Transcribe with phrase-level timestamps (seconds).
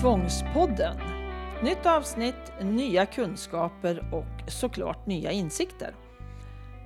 [0.00, 0.96] Tvångspodden.
[1.62, 5.94] Nytt avsnitt, nya kunskaper och såklart nya insikter.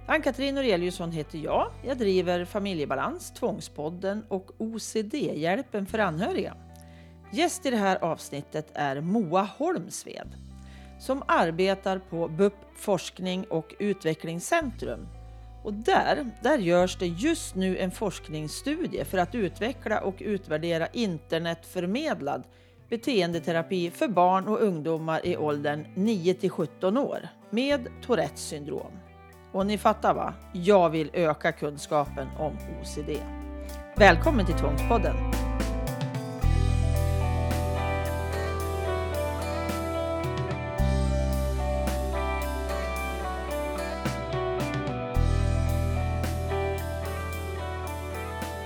[0.07, 1.71] Ann-Katrin Noreliusson heter jag.
[1.84, 6.57] Jag driver Familjebalans, Tvångspodden och OCD-hjälpen för anhöriga.
[7.32, 10.34] Gäst i det här avsnittet är Moa Holmsved
[10.98, 15.09] som arbetar på BUP Forskning och Utvecklingscentrum.
[15.64, 22.43] Och där, där görs det just nu en forskningsstudie för att utveckla och utvärdera internetförmedlad
[22.88, 28.92] beteendeterapi för barn och ungdomar i åldern 9 till 17 år med Tourettes syndrom.
[29.52, 30.34] Och ni fattar va?
[30.52, 33.11] Jag vill öka kunskapen om OCD.
[33.97, 35.14] Välkommen till Tvångspodden!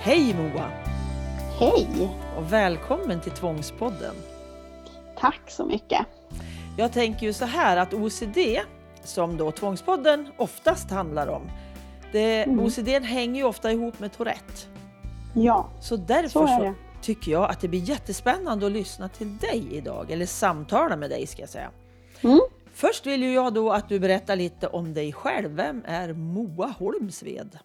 [0.01, 0.70] Hej Moa!
[1.59, 2.22] Hej!
[2.37, 4.15] Och välkommen till Tvångspodden.
[5.19, 6.06] Tack så mycket.
[6.79, 8.39] Jag tänker ju så här att OCD,
[9.05, 11.43] som då Tvångspodden oftast handlar om,
[12.12, 12.61] det, Mm.
[12.65, 14.67] OCD hänger ju ofta ihop med Tourette.
[15.34, 19.67] Ja, Så därför Så så, tycker jag att det blir jättespännande att lyssna till dig
[19.71, 21.71] idag, eller samtala med dig ska jag säga.
[22.21, 22.41] Mm.
[22.75, 25.51] Först vill ju jag då att du berättar lite om dig själv.
[25.51, 27.59] Vem är Moa Holmsved?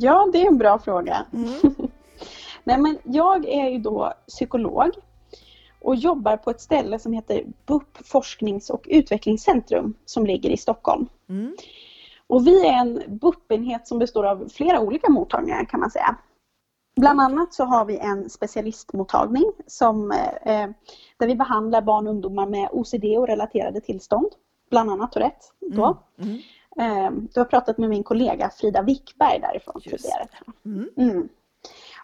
[0.00, 1.26] ja det är en bra fråga.
[1.32, 1.50] Mm.
[2.66, 4.90] Nej, men jag är ju då psykolog
[5.80, 11.08] och jobbar på ett ställe som heter BUP Forsknings och Utvecklingscentrum som ligger i Stockholm.
[11.28, 11.56] Mm.
[12.26, 16.16] Och vi är en BUP-enhet som består av flera olika mottagningar kan man säga.
[16.96, 20.10] Bland annat så har vi en specialistmottagning som,
[20.42, 20.68] eh,
[21.16, 24.28] där vi behandlar barn och ungdomar med OCD och relaterade tillstånd.
[24.70, 25.46] Bland annat Tourette.
[25.60, 25.98] Då.
[26.18, 26.38] Mm.
[26.78, 30.28] Eh, Du har pratat med min kollega Frida Wickberg därifrån Just tidigare.
[30.96, 31.28] Mm.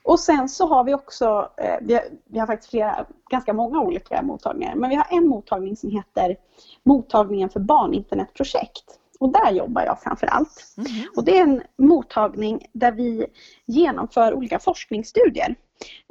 [0.02, 3.80] Och sen så har vi också, eh, vi har, vi har faktiskt flera, ganska många
[3.80, 6.36] olika mottagningar, men vi har en mottagning som heter
[6.82, 8.98] Mottagningen för barninternetprojekt.
[9.20, 10.74] Och där jobbar jag framför allt.
[10.76, 10.90] Mm.
[11.16, 13.26] Och det är en mottagning där vi
[13.66, 15.54] genomför olika forskningsstudier.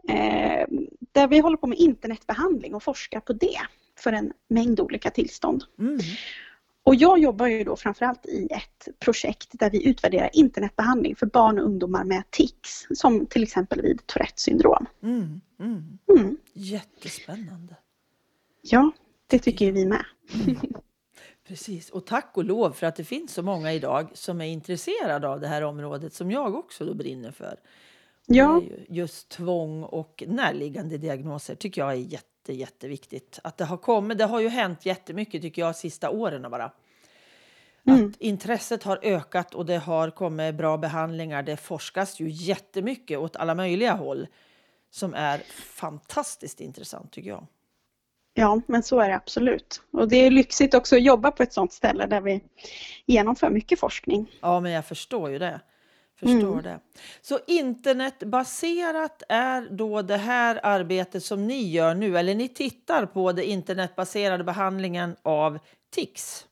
[0.07, 0.67] Eh,
[1.11, 3.59] där vi håller på med internetbehandling och forskar på det
[3.99, 5.63] för en mängd olika tillstånd.
[5.79, 5.97] Mm.
[6.83, 11.59] Och jag jobbar ju då framförallt i ett projekt där vi utvärderar internetbehandling för barn
[11.59, 14.85] och ungdomar med tics, som till exempel vid Tourettes syndrom.
[15.03, 15.41] Mm.
[15.59, 15.99] Mm.
[16.09, 16.37] Mm.
[16.53, 17.75] Jättespännande.
[18.61, 18.91] Ja,
[19.27, 20.05] det tycker ju vi med.
[21.47, 25.29] Precis, och tack och lov för att det finns så många idag som är intresserade
[25.29, 27.59] av det här området som jag också då brinner för.
[28.27, 33.39] Ja, Just tvång och närliggande diagnoser tycker jag är jätte, jätteviktigt.
[33.43, 36.71] Att det har kommit, det har ju hänt jättemycket tycker jag sista åren bara.
[37.87, 38.07] Mm.
[38.07, 41.43] Att intresset har ökat och det har kommit bra behandlingar.
[41.43, 44.27] Det forskas ju jättemycket åt alla möjliga håll
[44.89, 45.37] som är
[45.75, 47.47] fantastiskt intressant tycker jag.
[48.33, 49.81] ja, men så är det absolut.
[49.91, 52.43] Och det är lyxigt också att jobba på ett sådant ställe där vi
[53.05, 54.31] genomför mycket forskning.
[54.41, 55.61] Ja, men jag förstår ju det.
[56.21, 56.63] Förstår Mm.
[56.63, 56.79] det.
[57.21, 63.31] Så internetbaserat är då det här arbetet som ni gör nu, eller ni tittar på
[63.31, 65.59] den internetbaserade behandlingen av
[65.95, 66.45] tics.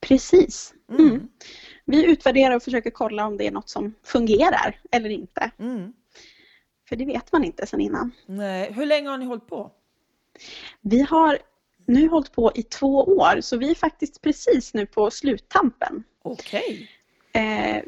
[0.00, 0.74] Precis.
[0.90, 1.06] Mm.
[1.06, 1.28] Mm.
[1.84, 5.50] Vi utvärderar och försöker kolla om det är något som fungerar eller inte.
[5.58, 5.92] Mm.
[6.88, 8.10] För det vet man inte sedan innan.
[8.26, 8.72] Nej.
[8.72, 9.70] Hur länge har ni hållit på?
[10.80, 11.38] Vi har
[11.86, 16.04] nu hållit på i två år så vi är faktiskt precis nu på sluttampen.
[16.22, 16.82] Okej.
[16.82, 16.97] Eh,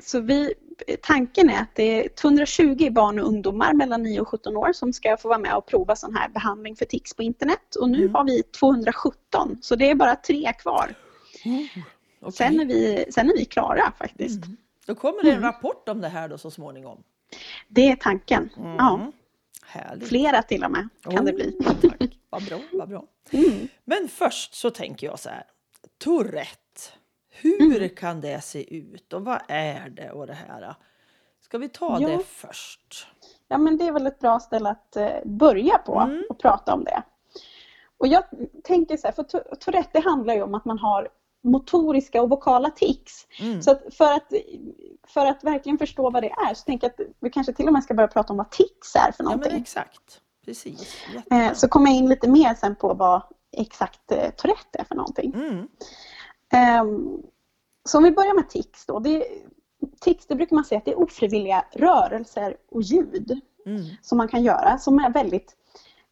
[0.02, 0.54] så vi,
[1.02, 4.92] tanken är att det är 220 barn och ungdomar mellan 9 och 17 år som
[4.92, 7.74] ska få vara med och prova sån här behandling för tics på internet.
[7.80, 8.14] Och nu Mm.
[8.14, 10.94] har vi 217 så det är bara tre kvar.
[11.40, 11.70] Okej.
[12.32, 14.44] Sen, är vi, sen är vi klara faktiskt.
[14.44, 14.56] Mm.
[14.86, 15.44] Då kommer det en Mm.
[15.52, 17.02] rapport om det här då så småningom.
[17.68, 18.50] Det är tanken.
[18.56, 18.76] Mm.
[18.76, 19.12] Ja,
[19.66, 20.08] Härligt.
[20.08, 21.56] flera till och med kan det bli.
[21.60, 22.18] Oh, tack.
[22.30, 23.04] Vad bra, vad bra.
[23.30, 23.68] Mm.
[23.84, 25.44] Men först så tänker jag så här.
[25.98, 26.56] Tourette.
[27.42, 27.88] Hur Mm.
[27.88, 30.74] kan det se ut och vad är det och det här?
[31.40, 32.08] Ska vi ta Ja.
[32.08, 33.06] det först?
[33.48, 36.24] Ja men det är väl ett bra ställe att eh, börja på Mm.
[36.28, 37.02] och prata om det.
[37.98, 38.24] Och jag
[38.64, 41.08] tänker så här, för Tou- Tourette det handlar ju om att man har
[41.42, 43.26] motoriska och vokala tics.
[43.40, 43.62] Mm.
[43.62, 44.32] Så att för, att
[45.08, 47.72] för att verkligen förstå vad det är så tänker jag att vi kanske till och
[47.72, 49.62] med ska börja prata om vad tics är för Ja men någonting.
[49.62, 50.20] exakt.
[50.44, 50.96] Precis.
[51.14, 51.44] Jättebra.
[51.46, 53.22] Eh, så kommer jag in lite mer sen på vad
[53.56, 55.34] exakt eh, Tourette är för någonting.
[55.34, 55.68] Mm.
[56.52, 57.22] Ehm,
[57.84, 58.98] så om vi börjar med tics då.
[58.98, 59.24] Det,
[60.00, 63.82] tics det brukar man säga att det är ofrivilliga rörelser och ljud Mm.
[64.02, 65.56] som man kan göra som är väldigt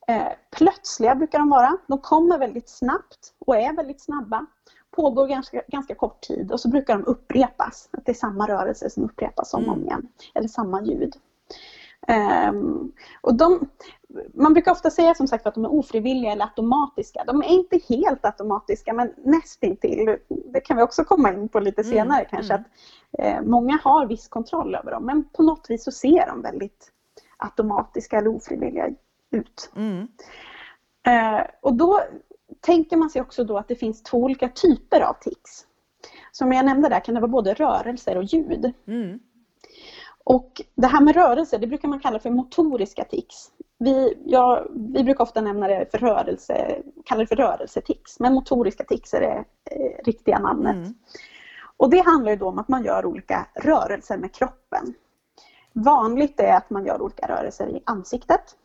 [0.08, 1.78] eh, plötsliga brukar de vara.
[1.86, 4.46] De kommer väldigt snabbt och är väldigt snabba.
[4.90, 7.88] Pågår ganska, ganska kort tid och så brukar de upprepas.
[7.92, 9.86] Att det är samma rörelse som upprepas om och om Mm.
[9.86, 10.08] igen.
[10.34, 11.16] Eller samma ljud.
[12.48, 13.68] Um, och de,
[14.34, 17.24] man brukar ofta säga som sagt att de är ofrivilliga eller automatiska.
[17.26, 20.16] De är inte helt automatiska men nästintill.
[20.52, 22.54] Det kan vi också komma in på lite mm, senare mm, kanske.
[22.54, 22.64] Mm.
[22.64, 22.70] Att,
[23.18, 26.92] eh, många har viss kontroll över dem men på något vis så ser de väldigt
[27.36, 28.88] automatiska eller ofrivilliga
[29.30, 29.70] ut.
[29.76, 30.08] Mm.
[31.06, 32.00] Eh, och då
[32.60, 35.66] tänker man sig också då att det finns två olika typer av tics.
[36.32, 38.72] Som jag nämnde där kan det vara både rörelser och ljud.
[38.86, 39.18] Mm.
[40.28, 43.50] Och det här med rörelser, det brukar man kalla för motoriska tics.
[43.78, 48.84] Vi, ja, vi brukar ofta nämna det för rörelse, kalla det för rörelsetics, men motoriska
[48.84, 50.74] tics är det eh, riktiga namnet.
[50.74, 50.94] Mm.
[51.76, 54.94] Och det handlar ju då om att man gör olika rörelser med kroppen.
[55.72, 58.56] Vanligt är att man gör olika rörelser i ansiktet.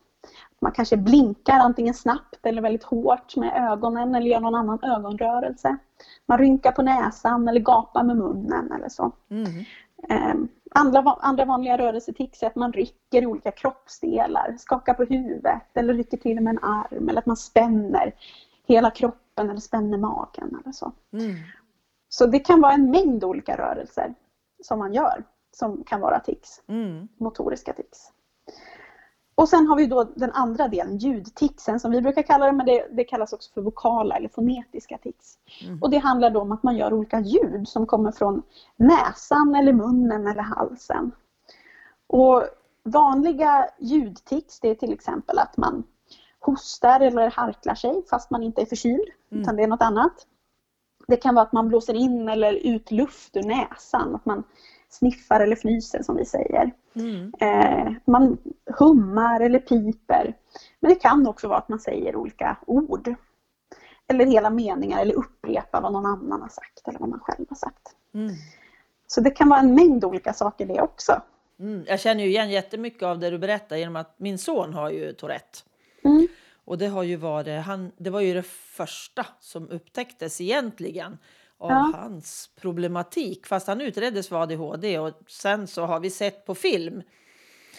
[0.60, 5.76] Man kanske blinkar antingen snabbt eller väldigt hårt med ögonen eller gör någon annan ögonrörelse.
[6.26, 9.12] Man rynkar på näsan eller gapar med munnen eller så.
[9.30, 9.64] Mm.
[10.08, 15.94] Ehm, andra, andra vanliga rörelsetics är att man rycker olika kroppsdelar, skakar på huvudet eller
[15.94, 18.14] rycker till med en arm eller att man spänner
[18.66, 20.92] hela kroppen eller spänner magen eller så.
[21.12, 21.34] Mm.
[22.08, 24.14] Så det kan vara en mängd olika rörelser
[24.62, 25.24] som man gör
[25.56, 27.08] som kan vara tics, mm.
[27.16, 28.12] motoriska tics.
[29.34, 32.66] Och sen har vi då den andra delen, ljudtixen som vi brukar kalla det, men
[32.66, 35.38] det, det kallas också för vokala eller fonetiska tics.
[35.64, 35.82] Mm.
[35.82, 38.42] Och det handlar då om att man gör olika ljud som kommer från
[38.76, 41.12] näsan eller munnen eller halsen.
[42.06, 42.44] Och
[42.84, 45.84] vanliga ljudtics det är till exempel att man
[46.40, 49.42] hostar eller harklar sig fast man inte är förkyld, mm.
[49.42, 50.26] utan det är något annat.
[51.06, 54.44] Det kan vara att man blåser in eller ut luft ur näsan, att man
[54.94, 56.72] sniffar eller fnyser som vi säger.
[56.94, 57.32] Mm.
[57.40, 58.38] Eh, man
[58.78, 60.36] hummar eller piper.
[60.80, 63.14] Men det kan också vara att man säger olika ord.
[64.08, 67.56] Eller hela meningar eller upprepar vad någon annan har sagt eller vad man själv har
[67.56, 67.88] sagt.
[68.14, 68.34] Mm.
[69.06, 71.22] Så det kan vara en mängd olika saker det också.
[71.60, 71.84] Mm.
[71.86, 75.12] Jag känner ju igen jättemycket av det du berättar genom att min son har ju
[75.12, 75.58] Tourette.
[76.04, 76.26] Mm.
[76.64, 78.42] Och det har ju varit, han, det var ju det
[78.76, 81.18] första som upptäcktes egentligen
[81.58, 81.92] av ja.
[81.94, 83.46] hans problematik.
[83.46, 87.02] Fast han utreddes för ADHD och sen så har vi sett på film.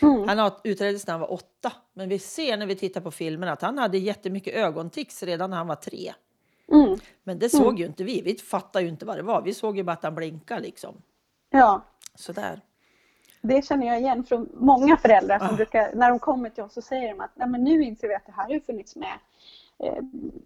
[0.01, 0.27] Mm.
[0.27, 3.61] Han utreddes när han var åtta, men vi ser när vi tittar på filmen att
[3.61, 6.13] han hade jättemycket ögontics redan när han var tre.
[6.71, 6.99] Mm.
[7.23, 7.77] Men det såg mm.
[7.77, 8.21] ju inte vi.
[8.21, 9.41] Vi fattade ju inte vad det var.
[9.41, 11.01] Vi såg ju bara att han blinkade liksom.
[11.49, 11.81] Ja.
[12.15, 12.61] Sådär.
[13.41, 15.55] Det känner jag igen från många föräldrar som ah.
[15.55, 18.15] brukar, när de kommer till oss så säger de att Nej, men nu inser vi
[18.15, 19.13] att det här har funnits med
[19.83, 20.03] eh,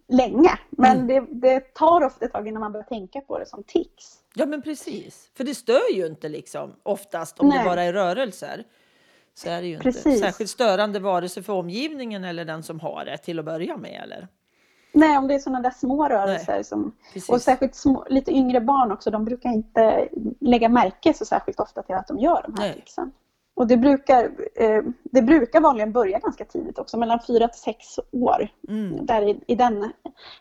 [0.08, 0.58] länge.
[0.70, 1.06] Men mm.
[1.06, 4.18] det, det, tar ofta ett tag innan man börjar tänka på det som tics.
[4.34, 7.58] Ja men precis, för det stör ju inte liksom oftast om Nej.
[7.58, 8.64] det bara är rörelser.
[9.34, 10.06] Så är det ju precis.
[10.06, 13.76] inte särskilt störande vare sig för omgivningen eller den som har det till att börja
[13.76, 14.00] med.
[14.02, 14.28] Eller?
[14.92, 16.62] Nej, om det är sådana där små rörelser.
[16.62, 16.92] som,
[17.28, 20.08] och särskilt små, lite yngre barn också, de brukar inte
[20.40, 23.12] lägga märke så särskilt ofta till att de gör de här ticsen.
[23.60, 27.98] Och det brukar, eh, det brukar vanligen börja ganska tidigt också, mellan 4 till 6
[28.10, 28.48] år.
[28.68, 29.06] Mm.
[29.06, 29.92] Där i, i, den,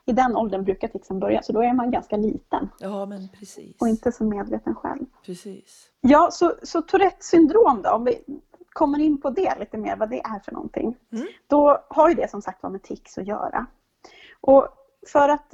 [0.06, 2.69] I den åldern brukar tixen börja, så då är man ganska liten.
[2.80, 3.75] Ja, men precis.
[3.80, 5.06] Och inte så medveten själv.
[5.25, 5.89] Precis.
[6.01, 8.24] Ja, så, så Tourettes syndrom då, om vi
[8.69, 10.98] kommer in på det lite mer, vad det är för någonting.
[11.12, 11.27] Mm.
[11.48, 13.65] Då har ju det som sagt med tics att göra.
[14.42, 14.68] Och
[15.07, 15.54] för att,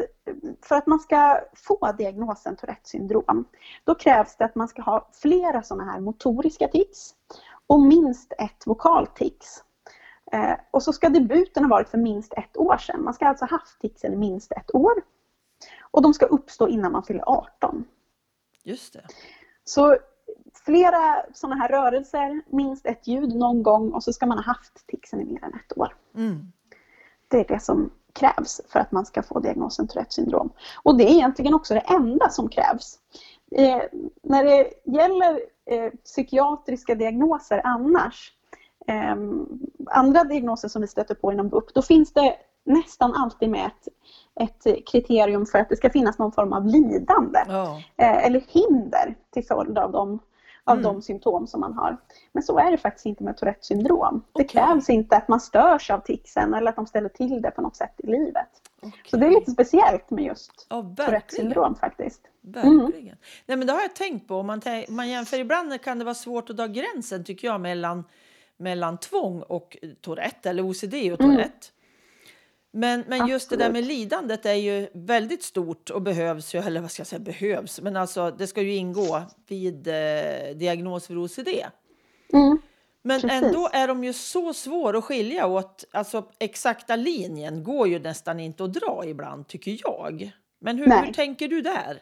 [0.62, 3.46] för att man ska få diagnosen Tourettes syndrom,
[3.84, 7.16] då krävs det att man ska ha flera sådana här motoriska tics
[7.68, 9.64] och minst ett vokaltics.
[10.32, 13.04] Eh, och så ska debuten ha varit för minst ett år sedan.
[13.04, 14.94] Man ska alltså ha haft ticsen i minst ett år.
[15.82, 17.86] Och de ska uppstå innan man fyller 18.
[18.64, 19.08] Just det.
[19.64, 19.98] Så
[20.66, 24.88] flera sådana här rörelser, minst ett ljud någon gång och så ska man ha haft
[24.88, 25.96] ticsen i mer än ett år.
[26.16, 26.52] Mm.
[27.28, 30.50] Det är det som krävs för att man ska få diagnosen Tourettes syndrom.
[30.84, 33.00] Och det är egentligen också det enda som krävs.
[33.52, 33.82] Eh,
[34.24, 35.40] när det gäller
[35.72, 38.32] eh, psykiatriska diagnoser annars,
[38.88, 39.16] eh,
[39.86, 43.88] andra diagnoser som vi stöter på inom BUP, då finns det nästan alltid med ett,
[44.66, 47.82] ett kriterium för att det ska finnas någon form av lidande oh.
[47.98, 50.20] eller hinder till följd av de
[50.66, 50.84] av mm.
[50.84, 51.98] de symptom som man har.
[52.32, 54.16] Men så är det faktiskt inte med Tourettes syndrom.
[54.16, 54.44] Okay.
[54.44, 57.62] Det krävs inte att man störs av ticsen eller att de ställer till det på
[57.62, 58.50] något sätt i livet.
[58.78, 58.92] Okay.
[59.06, 62.22] Så det är lite speciellt med just ja, Tourettes syndrom faktiskt.
[62.42, 62.80] Verkligen.
[62.80, 63.18] Mm.
[63.46, 64.36] Nej, men det har jag tänkt på.
[64.36, 68.04] Om man, man jämför ibland kan det vara svårt att dra gränsen tycker jag mellan,
[68.58, 71.68] mellan tvång och Tourette eller OCD och Tourette.
[72.78, 76.82] Men, men just det där med lidandet är ju väldigt stort och behövs ju, eller
[76.82, 81.26] vad ska jag säga behövs, men alltså det ska ju ingå vid eh, diagnos för
[81.26, 81.48] OCD.
[82.34, 82.58] Mm,
[83.02, 83.44] men precis.
[83.44, 85.84] ändå är de ju så svåra att skilja åt.
[85.92, 90.32] Alltså exakta linjen går ju nästan inte att dra ibland tycker jag.
[90.60, 92.02] Men hur, hur tänker du där?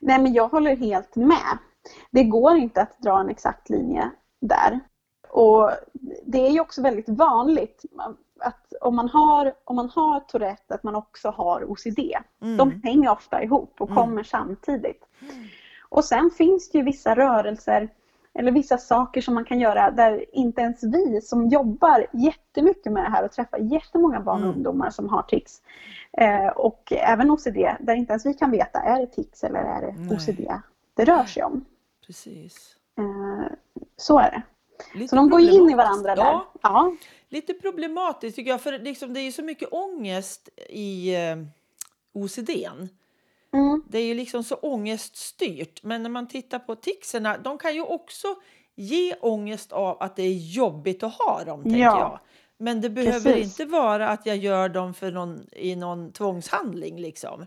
[0.00, 1.58] Nej men jag håller helt med.
[2.10, 4.80] Det går inte att dra en exakt linje där.
[5.28, 5.70] och
[6.24, 7.84] det är ju också väldigt vanligt
[8.42, 11.98] att om man har, om man har Tourette att man också har OCD.
[12.42, 12.56] Mm.
[12.56, 14.02] De hänger ofta ihop och Mm.
[14.02, 15.04] kommer samtidigt.
[15.88, 17.88] Och sen finns det ju vissa rörelser
[18.34, 23.04] eller vissa saker som man kan göra där inte ens vi som jobbar jättemycket med
[23.04, 24.54] det här och träffar jättemånga barn och Mm.
[24.54, 25.62] ungdomar som har tics
[26.12, 29.80] eh, och även OCD, där inte ens vi kan veta, är det tics eller är
[29.80, 30.16] det Nej.
[30.16, 30.52] OCD
[30.94, 31.64] det rör sig om.
[32.06, 32.76] Precis.
[32.98, 33.52] Eh,
[33.96, 34.42] så är det.
[34.94, 36.22] Lite Så de går in i varandra där.
[36.24, 36.94] Ja, Ja.
[37.28, 38.60] lite problematiskt tycker jag.
[38.60, 41.36] För liksom, det är ju så mycket ångest i eh,
[42.14, 42.88] OCDn.
[43.54, 43.82] Mm.
[43.88, 45.82] Det är ju liksom så ångeststyrt.
[45.82, 48.28] Men när man tittar på ticserna, de kan ju också
[48.74, 51.62] ge ångest av att det är jobbigt att ha dem.
[51.62, 51.98] Tänker Ja.
[51.98, 52.20] jag.
[52.58, 53.60] Men det behöver Precis.
[53.60, 57.00] inte vara att jag gör dem för någon, i någon tvångshandling.
[57.00, 57.46] Liksom.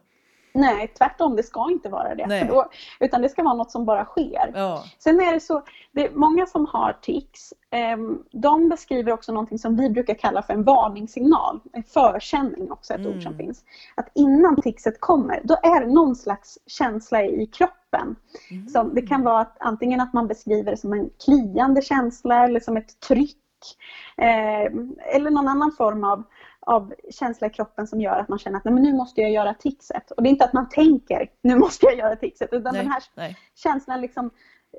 [0.55, 2.23] Nej, tvärtom, det ska inte vara det.
[2.39, 2.65] För då,
[2.99, 4.51] utan det ska vara något som bara sker.
[4.55, 4.83] Ja.
[4.99, 9.59] Sen är det så, det är många som har tics, ehm, de beskriver också någonting
[9.59, 11.59] som vi brukar kalla för en varningssignal.
[11.73, 13.37] En förkänning också ett ord som Mm.
[13.37, 13.63] finns.
[13.95, 18.15] Att innan ticset kommer, då är det någon slags känsla i kroppen.
[18.51, 18.67] Mm.
[18.69, 22.59] Som, det kan vara att, antingen att man beskriver det som en kliande känsla eller
[22.59, 23.37] som ett tryck.
[24.17, 24.65] Eh,
[25.15, 26.23] eller någon annan form av,
[26.65, 29.31] av känsla i kroppen som gör att man känner att Nej, men nu måste jag
[29.31, 30.11] göra tixet.
[30.11, 32.91] Och det är inte att man tänker nu måste jag göra tixet utan Nej, den
[32.91, 33.37] här nej.
[33.55, 34.25] känslan liksom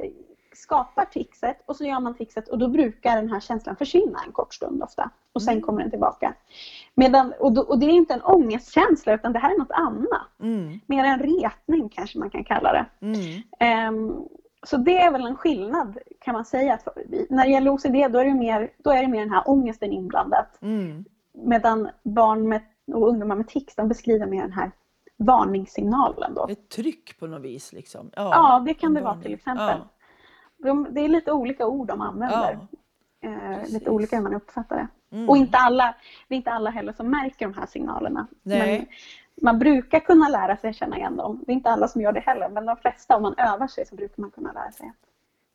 [0.02, 0.10] eh,
[0.54, 4.32] skapar tixet och så gör man tixet och då brukar den här känslan försvinna en
[4.32, 5.10] kort stund ofta.
[5.32, 5.62] Och sen Mm.
[5.62, 6.34] kommer den tillbaka.
[6.94, 10.40] Medan, och, då, och det är inte en ångestkänsla utan det här är något annat.
[10.40, 10.80] Mm.
[10.86, 12.86] Mer en retning kanske man kan kalla det.
[13.06, 13.42] Mm.
[13.60, 14.14] Ehm,
[14.66, 16.74] så det är väl en skillnad kan man säga.
[16.74, 16.88] Att
[17.30, 19.92] när det gäller OCD då är det mer, då är det mer den här ångesten
[19.92, 20.58] inblandat.
[20.62, 21.04] Mm.
[21.36, 22.62] Medan barn med,
[22.92, 24.70] och ungdomar med tics de beskriver mer den här
[25.16, 26.34] varningssignalen.
[26.34, 26.46] Då.
[26.48, 27.72] Ett tryck på något vis.
[27.72, 28.10] Liksom.
[28.16, 29.22] Ja, det kan det vara varning.
[29.22, 29.78] till exempel.
[29.78, 29.88] Ja.
[30.58, 32.58] De, det är lite olika ord de använder.
[33.20, 33.28] Ja.
[33.28, 35.16] Eh, lite olika hur man uppfattar det.
[35.16, 35.28] Mm.
[35.28, 35.94] Och inte alla,
[36.28, 38.26] det är inte alla heller som märker de här signalerna.
[38.42, 38.78] Nej.
[38.78, 38.86] Men
[39.42, 41.44] man brukar kunna lära sig känna igen dem.
[41.46, 43.86] Det är inte alla som gör det heller, men de flesta, om man övar sig,
[43.86, 44.92] så brukar man kunna lära sig.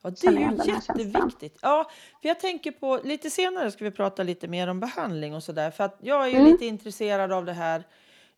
[0.04, 1.58] Ja, det är ju jätteviktigt.
[1.62, 1.90] Ja,
[2.22, 5.72] för jag tänker på, lite senare ska vi prata lite mer om behandling och sådär.
[5.72, 6.52] För att jag är ju Mm.
[6.52, 7.84] lite intresserad av det här,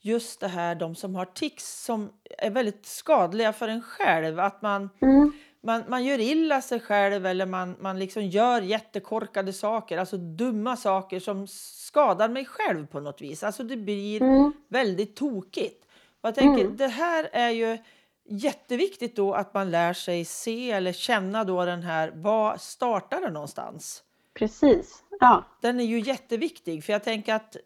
[0.01, 4.39] just det här de som har tics som är väldigt skadliga för en själv.
[4.39, 5.31] Att man, Mm.
[5.63, 10.75] man, man gör illa sig själv eller man, man liksom gör jättekorkade saker, alltså dumma
[10.77, 13.43] saker som skadar mig själv på något vis.
[13.43, 14.51] Alltså det blir Mm.
[14.67, 15.85] väldigt tokigt.
[16.21, 16.77] Och jag tänker, Mm.
[16.77, 17.77] det här är ju
[18.25, 23.29] jätteviktigt då att man lär sig se eller känna då den här, var startar det
[23.31, 24.03] någonstans?
[24.33, 25.03] Precis.
[25.19, 25.43] Ja.
[25.61, 27.61] Den är ju jätteviktig för jag tänker att eh,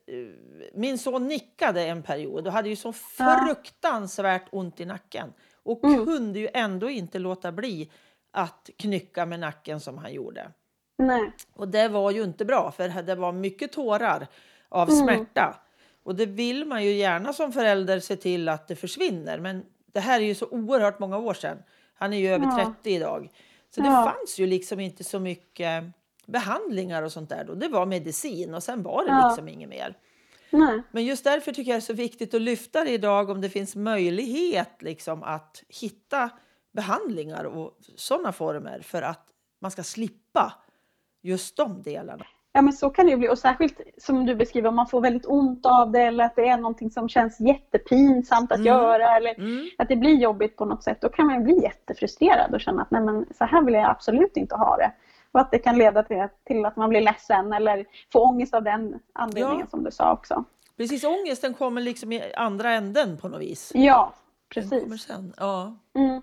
[0.74, 5.34] min son nickade en period och hade ju så fruktansvärt ont i nacken
[5.64, 6.06] och Mm.
[6.06, 7.92] kunde ju ändå inte låta bli
[8.32, 10.52] att knycka med nacken som han gjorde.
[10.98, 11.32] Nej.
[11.54, 14.28] Och det var ju inte bra för det var mycket tårar
[14.70, 15.06] av Mm.
[15.06, 15.56] smärta.
[16.04, 19.40] Och det vill man ju gärna som förälder se till att det försvinner.
[19.40, 19.66] Men
[19.98, 21.58] det här är ju så oerhört många år sedan.
[21.94, 22.74] Han är ju över Ja.
[22.84, 23.30] 30 idag.
[23.70, 24.14] Så det Ja.
[24.14, 25.84] fanns ju liksom inte så mycket
[26.26, 27.54] behandlingar och sånt där då.
[27.54, 29.28] Det var medicin och sen var det Ja.
[29.28, 29.98] liksom inget mer.
[30.52, 30.82] Nej.
[30.92, 33.50] Men just därför tycker jag det är så viktigt att lyfta det idag om det
[33.50, 36.30] finns möjlighet liksom att hitta
[36.72, 39.28] behandlingar och sådana former för att
[39.60, 40.54] man ska slippa
[41.22, 42.26] just de delarna.
[42.58, 45.02] Ja men så kan det ju bli och särskilt som du beskriver om man får
[45.02, 48.68] väldigt ont av det eller att det är någonting som känns jättepinsamt att Mm.
[48.68, 49.70] göra eller Mm.
[49.78, 51.02] att det blir jobbigt på något sätt.
[51.02, 54.38] Då kan man bli jättefrustrerad och känna att nej men så här vill jag absolut
[54.38, 54.92] inte ha det.
[55.32, 58.64] Och att det kan leda till, till att man blir ledsen eller får ångest av
[58.64, 59.68] den anledningen Ja.
[59.70, 60.44] som du sa också.
[60.78, 63.72] Precis, ångesten kommer liksom i andra änden på något vis.
[63.76, 64.14] Ja,
[64.54, 65.04] precis.
[65.04, 65.34] sen.
[65.38, 65.76] Ja.
[65.96, 66.22] Mm.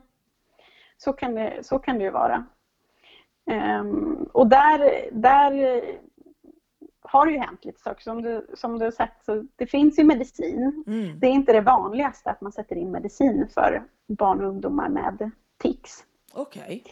[0.99, 2.45] Så, kan det, så kan det ju vara.
[3.51, 5.83] Ehm, och där, där
[7.15, 8.03] har det ju hänt lite saker.
[8.03, 10.85] Som du, som du har sagt, så det finns ju medicin.
[10.87, 11.21] Mm.
[11.21, 15.31] Det är inte det vanligaste att man sätter in medicin för barn och ungdomar med
[15.63, 16.05] tics.
[16.35, 16.85] Okej.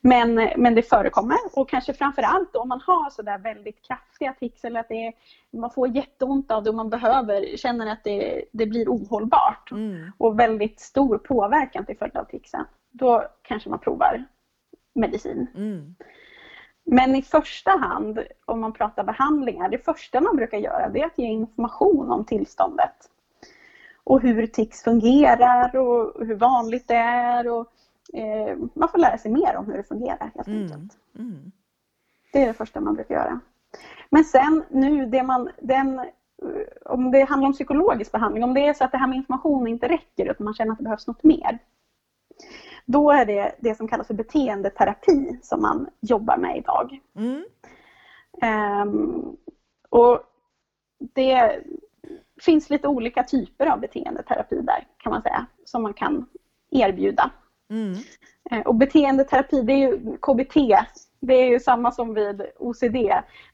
[0.00, 4.80] Men, men det förekommer och kanske framförallt om man har sådär väldigt kraftiga tics eller
[4.80, 5.12] att det är,
[5.50, 10.12] man får jätteont av det och man behöver, känner att det, det blir ohållbart Mm.
[10.18, 12.64] och väldigt stor påverkan till följd av ticsen.
[12.90, 14.24] Då kanske man provar
[14.94, 15.46] medicin.
[15.54, 15.94] Mm.
[16.92, 21.06] Men i första hand, om man pratar behandlingar, det första man brukar göra det är
[21.06, 22.94] att ge information om tillståndet.
[24.04, 27.48] Och hur tics fungerar och hur vanligt det är.
[27.48, 27.66] Och,
[28.12, 30.62] eh, man får lära sig mer om hur det fungerar helt Mm.
[30.62, 30.92] enkelt.
[31.18, 31.52] Mm.
[32.32, 33.40] Det är det första man brukar göra.
[34.10, 36.00] Men sen nu, det man, den,
[36.84, 39.66] om det handlar om psykologisk behandling, om det är så att det här med information
[39.66, 41.58] inte räcker utan man känner att det behövs något mer.
[42.92, 47.00] Då är det det som kallas för beteendeterapi som man jobbar med idag.
[47.16, 47.44] Mm.
[48.82, 49.36] Um,
[49.88, 50.20] och
[51.14, 51.60] det
[52.40, 56.26] finns lite olika typer av beteendeterapi där kan man säga, som man kan
[56.70, 57.30] erbjuda.
[57.70, 57.94] Mm.
[58.50, 60.56] Eh, och beteendeterapi, det är ju KBT,
[61.20, 62.96] det är ju samma som vid OCD,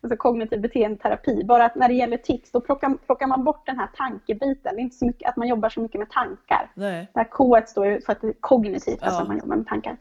[0.01, 1.45] alltså kognitiv beteendeterapi.
[1.45, 4.75] Bara att när det gäller tics, då plockar, plockar man bort den här tankebiten.
[4.75, 6.71] Det är inte så mycket att man jobbar så mycket med tankar.
[6.75, 7.11] Nej.
[7.15, 9.07] Det här K står ju för att det är kognitivt, ja.
[9.07, 9.97] alltså att man jobbar med tankar.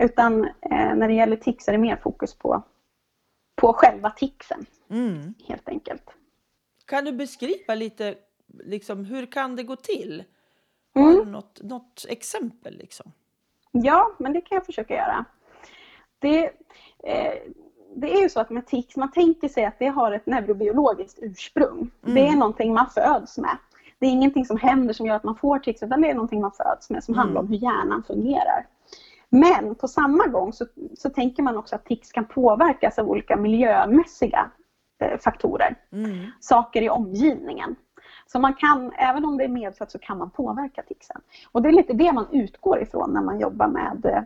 [0.00, 2.62] Utan eh, när det gäller tics är det mer fokus på,
[3.56, 5.34] på själva ticsen, mm.
[5.48, 6.14] helt enkelt.
[6.86, 8.14] Kan du beskriva lite,
[8.64, 10.24] liksom, hur kan det gå till?
[10.94, 11.24] Har mm.
[11.24, 12.76] du något, något exempel?
[12.76, 13.12] Liksom?
[13.70, 15.24] Ja, men det kan jag försöka göra.
[16.18, 16.44] Det,
[17.04, 17.34] eh,
[17.94, 21.18] det är ju så att med tics, man tänker sig att det har ett neurobiologiskt
[21.22, 21.90] ursprung.
[22.02, 22.14] Mm.
[22.14, 23.56] Det är någonting man föds med.
[23.98, 26.40] Det är ingenting som händer som gör att man får tics, utan det är någonting
[26.40, 27.22] man föds med som mm.
[27.22, 28.66] handlar om hur hjärnan fungerar.
[29.28, 30.66] Men på samma gång så,
[30.98, 34.50] så tänker man också att tics kan påverkas av olika miljömässiga
[35.02, 35.76] eh, faktorer.
[35.92, 36.26] Mm.
[36.40, 37.76] Saker i omgivningen.
[38.26, 41.20] Så man kan, även om det är medfött så kan man påverka ticsen.
[41.52, 44.22] Och det är lite det man utgår ifrån när man jobbar med eh,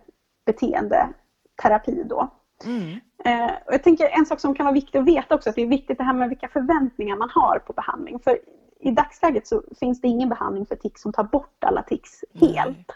[1.61, 2.31] beteendeterapi då.
[2.65, 3.01] Mm.
[3.25, 5.63] Eh, och jag tänker en sak som kan vara viktig att veta också, att det
[5.63, 8.19] är viktigt det här med vilka förväntningar man har på behandling.
[8.19, 8.39] För
[8.81, 12.93] i dagsläget så finns det ingen behandling för tics som tar bort alla tics helt.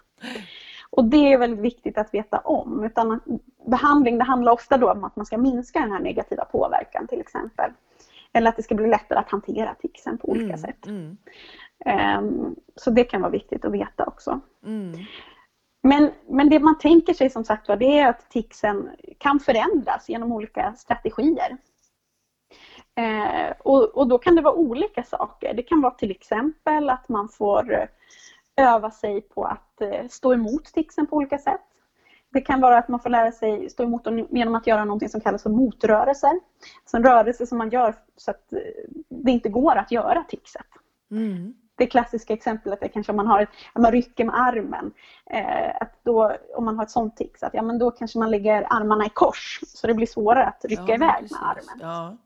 [0.91, 2.85] Och det är väldigt viktigt att veta om.
[2.85, 3.21] Utan
[3.67, 7.21] behandling det handlar ofta då om att man ska minska den här negativa påverkan till
[7.21, 7.71] exempel.
[8.33, 10.87] Eller att det ska bli lättare att hantera ticsen på olika mm, sätt.
[10.87, 11.17] Mm.
[12.19, 14.41] Um, så det kan vara viktigt att veta också.
[14.67, 14.93] Mm.
[15.87, 20.09] Men, men det man tänker sig som sagt var det är att ticsen kan förändras
[20.09, 21.57] genom olika strategier.
[22.95, 25.55] Eh, och, och, då kan det vara olika saker.
[25.55, 27.87] Det kan vara till exempel att man får eh,
[28.57, 31.61] öva sig på att eh, stå emot ticsen på olika sätt.
[32.33, 35.11] Det kan vara att man får lära sig stå emot dem genom att göra något
[35.11, 36.41] som kallas för motrörelser.
[36.85, 38.59] Så en rörelse som man gör så att eh,
[39.09, 40.67] det inte går att göra tixet.
[41.11, 41.55] Mm.
[41.77, 44.93] Det klassiska exemplet är kanske om man, har ett, man rycker med armen.
[45.31, 48.31] Eh, att då, om man har ett sånt tics, att ja, men då kanske man
[48.31, 51.41] lägger armarna i kors så det blir svårare att rycka ja, iväg precis.
[51.41, 51.79] med armen.
[51.81, 52.17] Ja.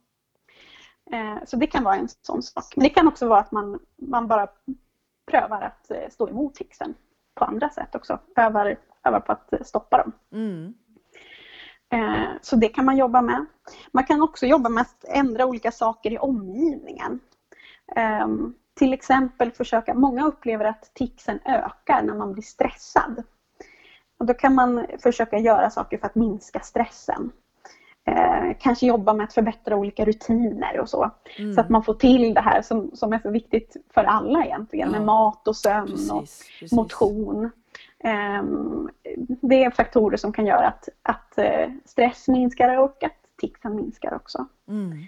[1.13, 2.77] Eh, så det kan vara en sån sak.
[2.77, 4.49] Men det kan också vara att man, man bara
[5.31, 6.95] prövar att eh, stå emot ticsen
[7.35, 8.19] på andra sätt också.
[8.37, 10.13] Övar, övar på att stoppa dem.
[10.33, 10.75] Mm.
[11.93, 13.47] Eh, så det kan man jobba med.
[13.93, 17.21] Man kan också jobba med att ändra olika saker i omgivningen.
[17.97, 23.23] Ehm, till exempel försöka, många upplever att ticsen ökar när man blir stressad.
[24.19, 27.33] Och då kan man försöka göra saker för att minska stressen.
[28.07, 31.11] Eh, kanske jobba med att förbättra olika rutiner och så.
[31.39, 31.55] Mm.
[31.55, 34.89] Så att man får till det här som, som är så viktigt för alla egentligen
[34.93, 34.99] ja.
[34.99, 36.73] med mat och sömn precis, och precis.
[36.73, 37.51] motion.
[38.05, 38.43] Eh,
[39.41, 44.15] det är faktorer som kan göra att, att eh, stress minskar och att ticsen minskar
[44.15, 44.47] också.
[44.69, 44.99] Mm.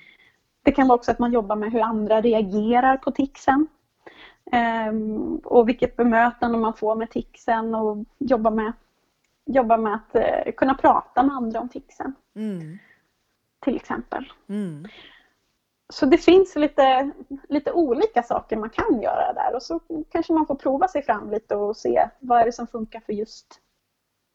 [0.71, 3.67] Det kan vara också att man jobbar med hur andra reagerar på ticsen.
[4.91, 8.73] Um, och vilket bemötande man får med ticsen och jobba med,
[9.47, 12.15] jobba med att uh, kunna prata med andra om ticsen.
[12.35, 12.79] Mm.
[13.61, 14.33] Till exempel.
[14.49, 14.89] Mm.
[15.89, 17.11] Så det finns lite,
[17.49, 19.81] lite olika saker man kan göra där och så
[20.11, 23.13] kanske man får prova sig fram lite och se vad är det som funkar för
[23.13, 23.61] just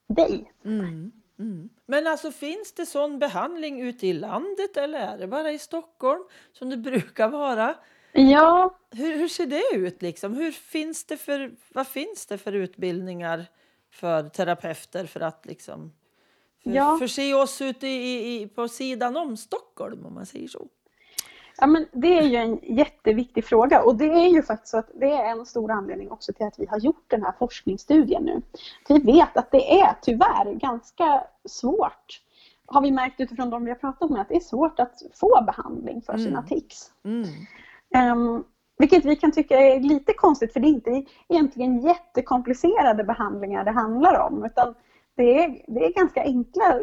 [0.08, 0.52] dig.
[0.64, 1.12] Mm.
[1.38, 1.68] Mm.
[1.86, 6.24] Men alltså finns det sån behandling ute i landet eller är det bara i Stockholm
[6.52, 7.74] som det brukar vara?
[8.12, 8.78] Ja.
[8.90, 10.34] Hur, hur ser det ut liksom?
[10.34, 13.46] Hur finns det för, vad finns det för utbildningar
[13.90, 15.92] för terapeuter för att liksom
[16.62, 16.98] för, ja.
[16.98, 20.68] förse oss ute i, i, på sidan om Stockholm om man säger så?
[21.58, 24.90] Ja, men det är ju en jätteviktig fråga och det är ju faktiskt så att
[24.94, 28.42] det är en stor anledning också till att vi har gjort den här forskningsstudien nu.
[28.88, 32.20] Vi vet att det är tyvärr ganska svårt,
[32.66, 35.42] har vi märkt utifrån de vi har pratat med, att det är svårt att få
[35.46, 36.46] behandling för sina mm.
[36.46, 36.90] tics.
[37.04, 38.12] Mm.
[38.12, 38.44] Um,
[38.78, 43.70] vilket vi kan tycka är lite konstigt för det är inte egentligen jättekomplicerade behandlingar det
[43.70, 44.74] handlar om utan
[45.16, 46.80] det är, det är ganska enkla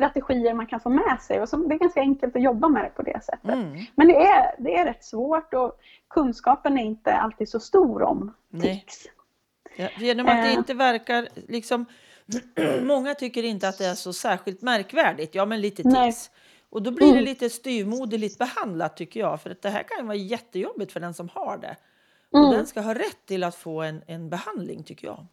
[0.00, 2.84] strategier man kan få med sig och som, det är ganska enkelt att jobba med
[2.84, 3.50] det på det sättet.
[3.50, 3.78] Mm.
[3.94, 8.34] Men det är, det är rätt svårt och kunskapen är inte alltid så stor om
[8.60, 9.06] tics.
[9.76, 10.54] Ja, genom att det eh.
[10.54, 11.86] inte verkar liksom
[12.82, 15.34] Många tycker inte att det är så särskilt märkvärdigt.
[15.34, 16.30] Ja, men lite tics.
[16.70, 17.24] Och då blir det mm.
[17.24, 19.42] lite styrmoderligt behandlat tycker jag.
[19.42, 21.76] För att det här kan vara jättejobbigt för den som har det.
[22.30, 22.50] Och mm.
[22.50, 25.26] den ska ha rätt till att få en, en behandling tycker jag.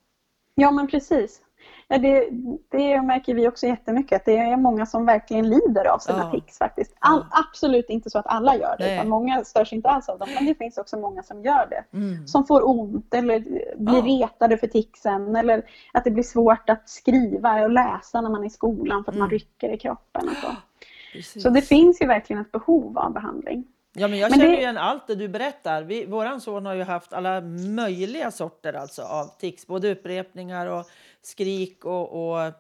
[0.56, 1.42] Ja men precis.
[1.88, 2.30] Ja, det,
[2.70, 6.32] det märker vi också jättemycket att det är många som verkligen lider av sina ja.
[6.32, 6.96] tics faktiskt.
[7.00, 10.30] All, absolut inte så att alla gör det, utan många störs inte alls av dem.
[10.36, 11.98] Men det finns också många som gör det.
[11.98, 12.28] Mm.
[12.28, 13.40] Som får ont eller
[13.78, 14.28] blir ja.
[14.28, 18.48] retade för ticsen eller att det blir svårt att skriva och läsa när man är
[18.48, 19.20] i skolan för att mm.
[19.20, 20.30] man rycker i kroppen.
[20.42, 20.48] Så.
[21.14, 21.44] Precis.
[21.44, 23.68] Så det finns ju verkligen ett behov av behandling.
[24.00, 25.84] Ja, men jag Men känner det- igen allt det du berättar.
[25.84, 27.42] Vi, våran son har ju haft alla
[27.76, 30.86] möjliga sorter alltså av tics, både upprepningar och
[31.22, 32.54] skrik och, och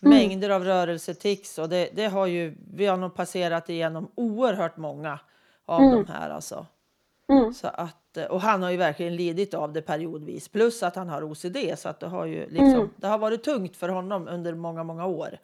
[0.00, 1.58] mängder av rörelsetics.
[1.58, 5.18] Och det, det har ju, vi har nog passerat igenom oerhört många
[5.66, 6.66] av de här alltså.
[7.28, 7.54] Mm.
[7.54, 10.48] Så att, och han har ju verkligen lidit av det periodvis.
[10.48, 12.90] Plus att han har OCD så att det har ju liksom, Mm.
[12.96, 15.38] det har varit tungt för honom under många, många år.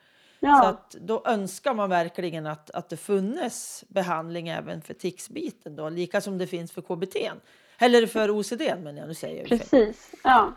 [0.46, 5.76] Så Ja, att då önskar man verkligen att, att det funnes behandling även för ticsbiten
[5.76, 7.16] då, lika som det finns för KBT.
[7.78, 10.10] Eller för OCD men jag nu säger jag precis.
[10.24, 10.52] Ja.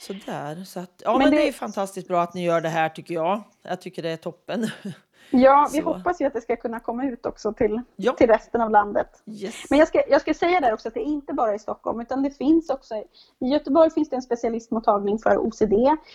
[0.00, 1.36] Så där, så att, ja men, Men det...
[1.36, 3.42] det- är fantastiskt bra att ni gör det här tycker jag.
[3.62, 4.70] Jag tycker det är toppen.
[5.30, 5.84] ja, vi Så.
[5.84, 8.12] hoppas ju att det ska kunna komma ut också till, Ja.
[8.12, 9.22] till resten av landet.
[9.26, 9.70] Yes.
[9.70, 12.00] Men jag ska, jag ska säga där också att det är inte bara i Stockholm
[12.00, 15.72] utan det finns också i Göteborg finns det en specialistmottagning för OCD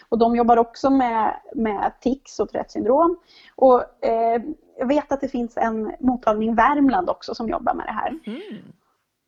[0.10, 3.18] och de jobbar också med, med tics och Tourettes syndrom.
[3.56, 4.42] Och eh,
[4.78, 8.10] jag vet att det finns en mottagning i Värmland också som jobbar med det här.
[8.26, 8.64] Mm.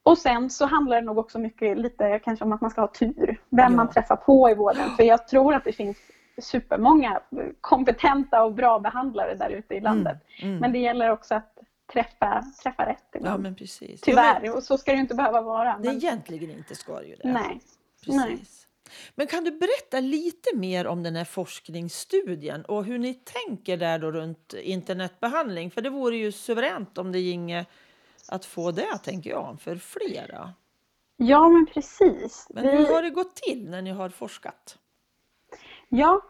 [0.04, 2.88] Och sen så handlar det nog också mycket lite kanske om att man ska ha
[2.88, 3.41] tur.
[3.50, 3.78] Vem Ja.
[3.78, 4.89] man träffar på i vården.
[4.98, 5.98] För jag tror att det finns
[6.41, 7.21] supermånga
[7.62, 10.17] kompetenta och bra behandlare där ute i landet.
[10.41, 10.58] Mm.
[10.58, 11.58] Men det gäller också att
[11.93, 13.43] träffa, träffa rätt Ja ibland.
[13.43, 14.02] men precis.
[14.02, 15.78] Tyvärr, men och så ska det ju inte behöva vara.
[15.78, 17.32] det Men, egentligen inte ska det ju det.
[17.32, 17.62] nej.
[18.06, 18.15] Precis.
[18.26, 18.45] Nej.
[19.15, 24.00] Men kan du berätta lite mer om den här forskningsstudien och hur ni tänker där
[24.00, 25.71] då runt internetbehandling?
[25.71, 27.65] För det vore ju suveränt om det ginge
[28.30, 30.54] att få det, tänker jag, för flera.
[31.17, 32.48] Ja, men precis.
[32.50, 34.78] Men hur har det gått till när ni har forskat?
[35.97, 36.21] Ja,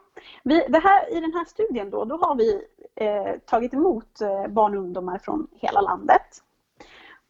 [0.44, 2.62] vi, här, i den här studien då, då har vi
[2.96, 6.42] eh, tagit emot eh, barn och ungdomar från hela landet.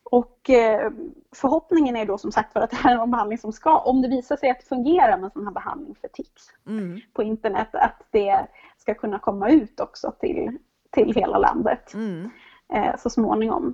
[0.03, 0.91] Och eh,
[1.35, 4.01] förhoppningen är då som sagt för att det här är en behandling som ska, om
[4.01, 6.99] det visar sig att det fungerar med sån här behandling för tics Mm.
[7.13, 10.57] på internet, att det ska kunna komma ut också till,
[10.91, 12.29] till hela landet Mm.
[12.73, 13.73] eh, så småningom.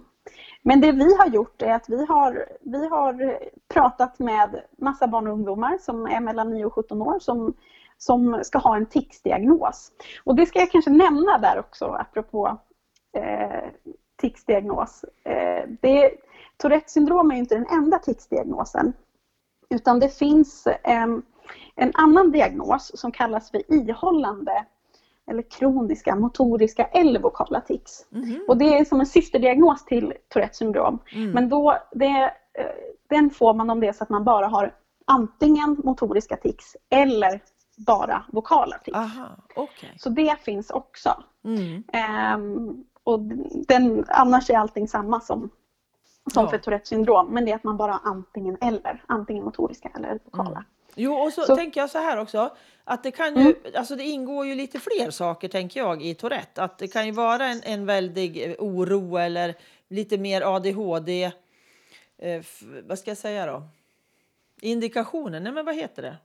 [0.61, 3.39] Men det vi har gjort är att vi har, vi har
[3.73, 7.53] pratat med massa barn och ungdomar som är mellan 9 och 17 år som,
[8.01, 9.91] som ska ha en tics-diagnos.
[10.23, 12.57] Och det ska jag kanske nämna där också apropå
[13.17, 13.69] eh,
[14.21, 15.05] tics-diagnos.
[15.23, 16.11] Eh, det,
[16.57, 18.93] Tourettes syndrom är inte den enda tics-diagnosen.
[19.69, 21.21] Utan det finns en,
[21.75, 24.65] en annan diagnos som kallas för ihållande
[25.31, 28.05] eller kroniska motoriska eller vokala tics.
[28.09, 28.45] Mhm.
[28.47, 30.99] Och det är som en systerdiagnos till Tourettes syndrom.
[31.15, 31.31] Mm.
[31.31, 32.65] Men då, det, eh,
[33.09, 37.41] den får man om det är så att man bara har antingen motoriska tics eller
[37.85, 38.97] bara vokala tics.
[38.97, 39.93] Aha, okej.
[39.99, 41.23] Så det finns också.
[41.45, 41.83] Mm.
[41.93, 43.19] Ehm, och
[43.67, 45.49] den, annars är allting samma som,
[46.33, 46.49] som Ja.
[46.49, 47.27] för Tourettes syndrom.
[47.33, 49.03] Men det är att man bara har antingen eller.
[49.07, 50.49] Antingen motoriska eller vokala.
[50.49, 50.63] Mm.
[50.95, 52.49] Jo, och så, Så- tänker jag så här också.
[52.83, 53.55] Att det kan ju, Mm.
[53.77, 56.63] alltså det ingår ju lite fler saker tänker jag i Tourette.
[56.63, 59.55] Att det kan ju vara en, en väldig eh, oro eller
[59.89, 61.23] lite mer ADHD.
[62.17, 62.43] Eh,
[62.87, 63.63] vad ska jag säga då?
[64.61, 66.17] Indikationer, nej men vad heter det?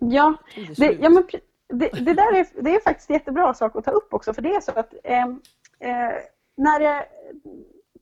[0.00, 1.24] Ja, Tog det ja men,
[1.68, 4.34] det, det där är, det är faktiskt jättebra sak att ta upp också.
[4.34, 5.40] För det är så att ehm,
[5.80, 6.12] eh,
[6.56, 7.06] när det,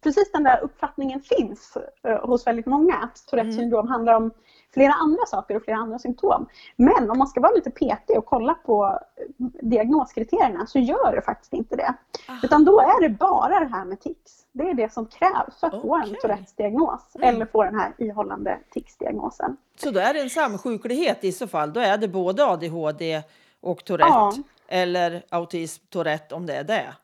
[0.07, 3.59] precis den där uppfattningen finns eh, hos väldigt många att Tourettes Mm.
[3.63, 4.31] syndrom handlar om
[4.75, 6.47] flera andra saker och flera andra symptom.
[6.77, 11.23] Men om man ska vara lite petig och kolla på eh, diagnoskriterierna så gör det
[11.23, 11.95] faktiskt inte det.
[12.29, 12.33] Ah.
[12.43, 14.47] Utan då är det bara det här med tics.
[14.53, 16.15] Det är det som krävs för att få en.
[16.23, 17.29] Tourettes diagnos Mm.
[17.35, 19.57] eller få den här ihållande tics-diagnosen.
[19.77, 21.73] Så då är det en samsjuklighet i så fall.
[21.73, 23.23] Då är det både ADHD
[23.61, 24.09] och Tourette.
[24.13, 24.33] Ja.
[24.69, 26.95] Eller autism, Tourette om det är det.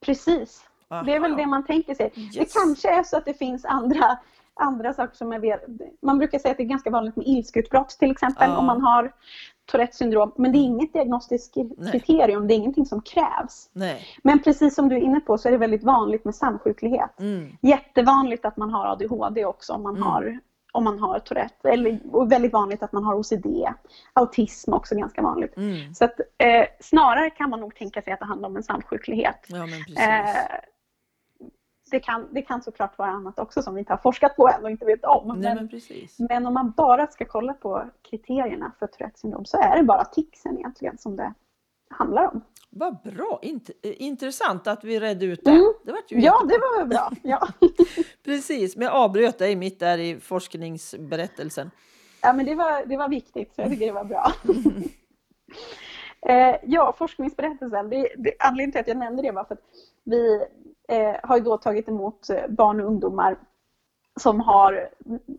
[0.00, 0.64] Precis.
[1.04, 2.12] Det är väl det man tänker sig.
[2.16, 2.34] Yes.
[2.34, 4.18] Det kanske är så att det finns andra,
[4.54, 5.60] andra saker som är mer...
[6.02, 9.12] Man brukar säga att det är ganska vanligt med ilskeutbrott till exempel om man har
[9.70, 10.32] Tourettes syndrom.
[10.36, 11.92] Men det är inget diagnostiskt Nej.
[11.92, 13.70] kriterium, det är ingenting som krävs.
[13.72, 14.02] Nej.
[14.22, 17.20] Men precis som du är inne på så är det väldigt vanligt med samsjuklighet.
[17.20, 17.48] Mm.
[17.62, 20.08] Jättevanligt att man har ADHD också om man Mm.
[20.08, 20.38] har
[20.72, 21.70] om man har Tourette.
[21.70, 23.46] Eller, och väldigt vanligt att man har OCD.
[24.12, 25.56] Autism också ganska vanligt.
[25.56, 25.94] Mm.
[25.94, 29.46] Så att, eh, snarare kan man nog tänka sig att det handlar om en samsjuklighet.
[29.48, 29.56] Ja.
[30.02, 30.36] Eh,
[31.90, 34.64] det, kan, det kan såklart vara annat också som vi inte har forskat på än
[34.64, 35.38] och inte vet om.
[35.38, 35.68] Nej, Men,
[36.18, 39.82] men men om man bara ska kolla på kriterierna för Tourettes syndrom så är det
[39.82, 41.34] bara ticsen egentligen som det
[41.90, 42.40] handlar om.
[42.70, 43.38] Vad bra!
[43.42, 45.50] Int eh, intressant att vi redde ut det.
[45.50, 45.72] Mm.
[45.84, 46.68] det var ju Ja, jättebra.
[46.76, 47.10] det var bra.
[47.22, 47.48] Ja.
[48.24, 51.70] Precis, men jag avbröt dig mitt där i forskningsberättelsen.
[52.22, 54.32] Ja, men det var, det var viktigt, så jag tycker det var bra.
[56.32, 57.90] eh, ja, forskningsberättelsen.
[57.90, 59.62] Det, det, anledningen till att jag nämnde det var för att
[60.08, 60.44] vi
[60.88, 63.38] eh, har ju då tagit emot eh, barn och ungdomar
[64.20, 64.88] som har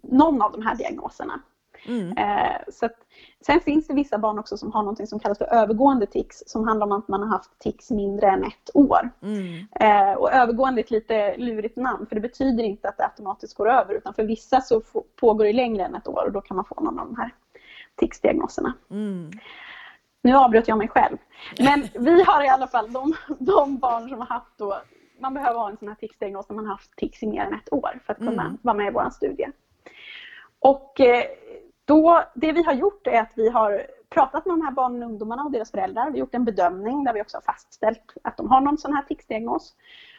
[0.02, 1.42] någon av de här diagnoserna.
[1.86, 2.18] Mm.
[2.18, 2.96] Eh, så att,
[3.46, 6.68] sen finns det vissa barn också som har något som kallas för övergående tics som
[6.68, 9.10] handlar om att man har haft tics mindre än ett år.
[9.22, 9.66] Mm.
[10.18, 13.70] Och övergående är ett lite lurigt namn för det betyder inte att det automatiskt går
[13.70, 14.82] över utan för vissa så
[15.16, 17.34] pågår det längre än ett år och då kan man få någon av de här
[17.96, 18.74] tics-diagnoserna.
[18.90, 19.32] Mm.
[20.22, 21.18] Nu avbröt jag mig själv.
[21.60, 24.82] Men vi har i alla fall de, de barn som har haft då,
[25.20, 27.54] man behöver ha en sån här tics-diagnos när man har haft tics i mer än
[27.54, 28.58] ett år för att kunna Mm.
[28.62, 29.48] vara med i vår studie.
[30.60, 31.24] Och eh,
[31.86, 35.10] då, det vi har gjort är att vi har pratat med de här barnen och
[35.10, 36.06] ungdomarna och deras föräldrar.
[36.06, 38.94] Vi har gjort en bedömning där vi också har fastställt att de har någon sån
[38.94, 39.74] här tics-diagnos.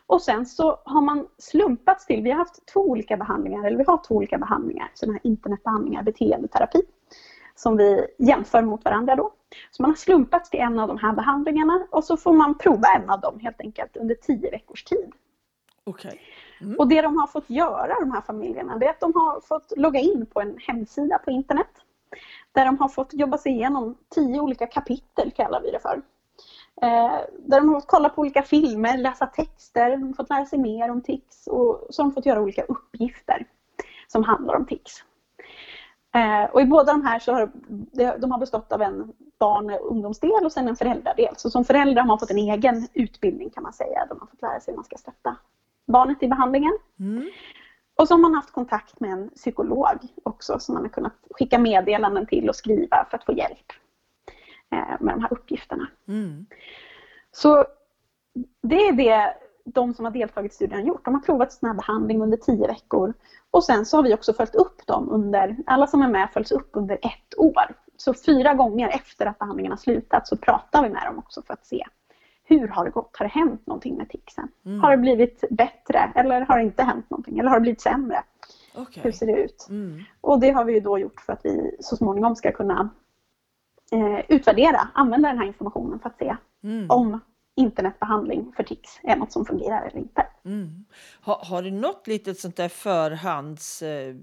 [0.06, 3.84] Och sen så har man slumpats till, vi har haft två olika behandlingar, eller vi
[3.86, 6.82] har två olika behandlingar, sådana här internetbehandlingar, beteendeterapi,
[7.62, 9.32] som vi jämför mot varandra då.
[9.70, 12.88] Så man har slumpats till en av de här behandlingarna och så får man prova
[12.88, 15.12] en av dem helt enkelt under tio veckors tid.
[15.84, 16.20] Okej.
[16.78, 19.72] Och det de har fått göra, de här familjerna, det är att de har fått
[19.76, 21.70] logga in på en hemsida på internet.
[22.52, 26.02] Där de har fått jobba sig igenom tio olika kapitel, kallar vi det för.
[26.82, 30.46] Eh, där de har fått kolla på olika filmer, läsa texter, de har fått lära
[30.46, 33.46] sig mer om tics och så har de fått göra olika uppgifter
[34.08, 35.04] som handlar om tics.
[36.14, 37.50] Eh, och i båda de här så har
[38.18, 41.34] de har bestått av en barn och ungdomsdel och sen en föräldradel.
[41.36, 44.06] Så som förälder har man fått en egen utbildning kan man säga.
[44.06, 45.36] Där man fått lära sig hur man ska stötta
[45.86, 46.72] barnet i behandlingen.
[47.00, 47.30] Mm.
[47.96, 51.58] Och så har man haft kontakt med en psykolog också som man har kunnat skicka
[51.58, 53.72] meddelanden till och skriva för att få hjälp
[54.72, 55.88] eh, med de här uppgifterna.
[56.08, 56.46] Mm.
[57.32, 57.64] Så
[58.62, 59.34] det är det
[59.74, 61.04] de som har deltagit i studien gjort.
[61.04, 63.14] De har provat sån här behandling under tio veckor.
[63.50, 66.52] Och sen så har vi också följt upp dem under, alla som är med följs
[66.52, 67.74] upp under ett år.
[67.96, 71.54] Så fyra gånger efter att behandlingen har slutat så pratar vi med dem också för
[71.54, 71.84] att se
[72.50, 73.16] hur har det gått?
[73.18, 74.48] Har det hänt någonting med ticsen?
[74.66, 74.80] Mm.
[74.80, 77.38] Har det blivit bättre eller har det inte hänt någonting?
[77.38, 78.22] Eller har det blivit sämre?
[78.74, 79.02] Okej.
[79.02, 79.66] Hur ser det ut?
[79.70, 80.02] Mm.
[80.20, 82.90] Och det har vi ju då gjort för att vi så småningom ska kunna
[83.92, 86.90] eh, utvärdera, använda den här informationen för att se Mm.
[86.90, 87.20] om
[87.60, 90.26] internetbehandling för tics är något som fungerar eller inte.
[90.44, 90.84] Mm.
[91.20, 93.82] Har, har du något litet sånt där förhands...
[93.82, 94.14] Eh,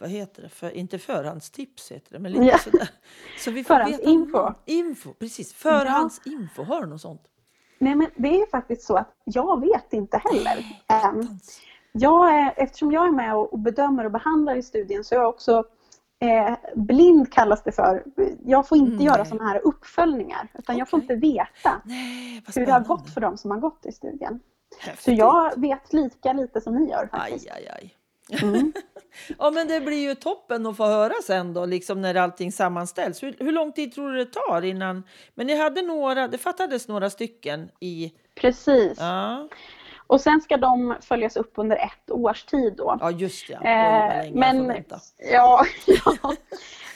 [0.00, 0.48] vad heter det?
[0.48, 2.58] För, inte förhandstips heter det, men lite Ja.
[2.58, 2.88] sådär.
[3.38, 4.38] Så vi får Förhandsinfo.
[4.38, 5.54] Veta, info, precis.
[5.54, 6.62] Förhandsinfo.
[6.62, 7.22] Har du något sånt?
[7.78, 10.66] Nej men det är faktiskt så att jag vet inte heller.
[10.86, 11.60] Attans.
[11.92, 15.28] Jag är, eftersom jag är med och bedömer och behandlar i studien så är jag
[15.28, 15.64] också
[16.20, 18.04] eh, blind kallas det för.
[18.44, 22.66] Jag får inte Mm, göra sådana här uppföljningar utan jag får inte veta Nej, hur
[22.66, 24.40] det har gått för dem som har gått i studien.
[24.80, 25.18] Så Häftigt.
[25.18, 27.50] jag vet lika lite som ni gör faktiskt.
[27.50, 27.94] Aj, aj, aj.
[28.42, 28.72] Mm.
[29.38, 33.22] Ja, men det blir ju toppen att få höra sen då, liksom när allting sammanställs.
[33.22, 35.02] Hur, hur lång tid tror du det tar innan?
[35.34, 38.12] Men ni hade några, det fattades några stycken i...
[38.34, 38.98] Precis.
[39.00, 39.48] Ja,
[40.08, 42.96] Och sen ska de följas upp under ett års tid då.
[43.00, 43.54] ja just det.
[43.54, 44.84] Eh, men,
[45.32, 46.34] ja, ja,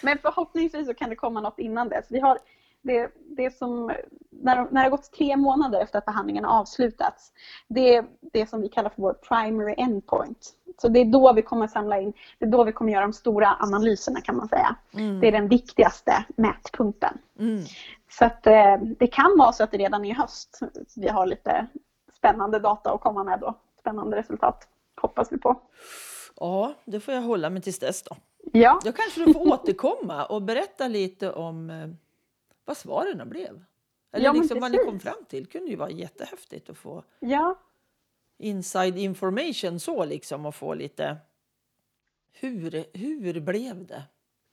[0.03, 2.07] men förhoppningsvis så kan det komma något innan dess.
[2.09, 2.39] Vi har
[2.83, 3.93] det, det som,
[4.31, 7.33] när, när det har gått tre månader efter att behandlingen har avslutats,
[7.69, 10.53] det är det som vi kallar för vår primary endpoint.
[10.79, 13.13] Så det är då vi kommer samla in, det är då vi kommer göra de
[13.13, 14.77] stora analyserna kan man säga.
[14.95, 15.21] Mm.
[15.21, 17.19] Det är den viktigaste mätpunkten.
[17.39, 17.65] Mm.
[18.11, 20.61] Så att eh, det kan vara så att det redan i höst
[20.97, 21.67] vi har lite
[22.23, 23.55] spännande data att komma med då.
[23.81, 24.69] Spännande resultat
[25.01, 25.61] hoppas vi på.
[26.37, 28.17] Ja, det får jag hålla mig tills dess då.
[28.53, 31.89] Ja, Då kanske du får återkomma och berätta lite om eh,
[32.65, 33.65] vad svaren blev.
[34.13, 35.45] Eller Ja, liksom vad ni kom fram till.
[35.45, 37.59] Det kunde ju vara jättehäftigt att få ja,
[38.39, 41.17] inside information så liksom och få lite
[42.33, 44.03] hur, hur blev det?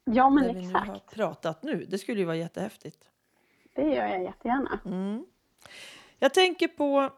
[0.04, 1.14] ja men När vi nu har exakt.
[1.16, 1.86] pratat nu.
[1.90, 3.10] Det skulle ju vara jättehäftigt.
[3.74, 4.80] Det gör jag jättegärna.
[4.86, 5.26] Mm.
[6.20, 7.10] Jag tänker på,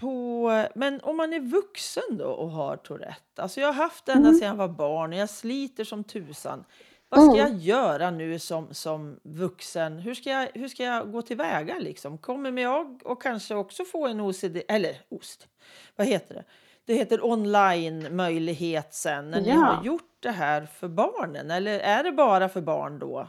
[0.00, 3.42] på, men om man är vuxen då och har Tourette.
[3.42, 4.38] Alltså jag har haft det ända Mm.
[4.40, 6.64] sedan jag var barn och jag sliter som tusan.
[7.08, 7.52] Vad ska Mm.
[7.52, 9.98] jag göra nu som, som vuxen?
[9.98, 12.18] Hur ska, jag, hur ska jag gå tillväga liksom?
[12.18, 15.48] Kommer jag och kanske också få en OCD, eller OST,
[15.96, 16.44] vad heter det?
[16.84, 19.56] Det heter online möjlighet sen när ni Ja.
[19.56, 21.50] har gjort det här för barnen.
[21.50, 23.28] Eller är det bara för barn då?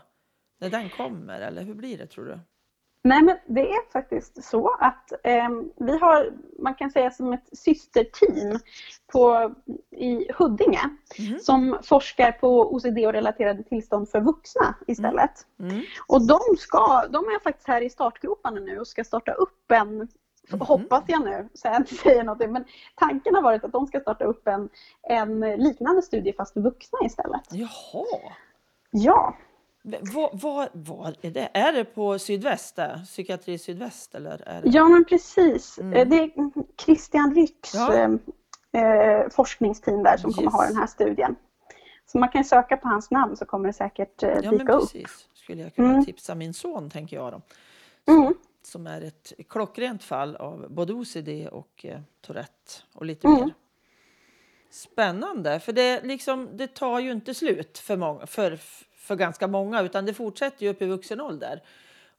[0.59, 2.39] När den kommer eller hur blir det tror du?
[3.03, 7.49] Nej men det är faktiskt så att eh, vi har, man kan säga som ett
[7.51, 8.59] systerteam
[9.13, 9.53] på,
[9.91, 11.39] i Huddinge Mhm.
[11.39, 15.47] som forskar på OCD och relaterade tillstånd för vuxna istället.
[15.59, 15.81] Mm.
[16.07, 20.07] Och de, ska, de är faktiskt här i startgroparna nu och ska starta upp en
[20.59, 22.51] Hoppas jag nu, så jag inte säger någonting.
[22.51, 24.69] Men tanken har varit att de ska starta upp en,
[25.01, 27.41] en liknande studie fast för vuxna istället.
[27.51, 28.05] Jaha.
[28.91, 29.37] Ja,
[29.83, 31.49] Var, var, var är det?
[31.53, 32.75] Är det på Sydväst?
[32.75, 33.01] Där?
[33.05, 34.15] Psykiatri Sydväst?
[34.15, 34.69] Eller är det?
[34.69, 35.79] ja men precis.
[35.79, 35.93] Mm.
[35.93, 36.31] Eh, Det är
[36.85, 37.93] Christian Rycks Ja.
[37.93, 38.09] eh,
[38.83, 40.53] eh, forskningsteam där som kommer Yes.
[40.53, 41.35] ha den här studien.
[42.05, 44.73] Så man kan söka på hans namn så kommer det säkert eh, Ja, men dyka
[44.73, 44.81] upp.
[44.81, 45.27] precis.
[45.33, 46.05] Skulle jag kunna Mm.
[46.05, 47.41] tipsa min son, tänker jag då.
[48.13, 48.33] Mm.
[48.63, 53.39] Som är ett klockrent fall av både OCD och eh, Tourette och lite Mm.
[53.39, 53.53] mer.
[54.69, 58.59] Spännande, för det, liksom, det tar ju inte slut för, många, för,
[59.11, 61.61] för ganska många utan det fortsätter ju upp i vuxen ålder.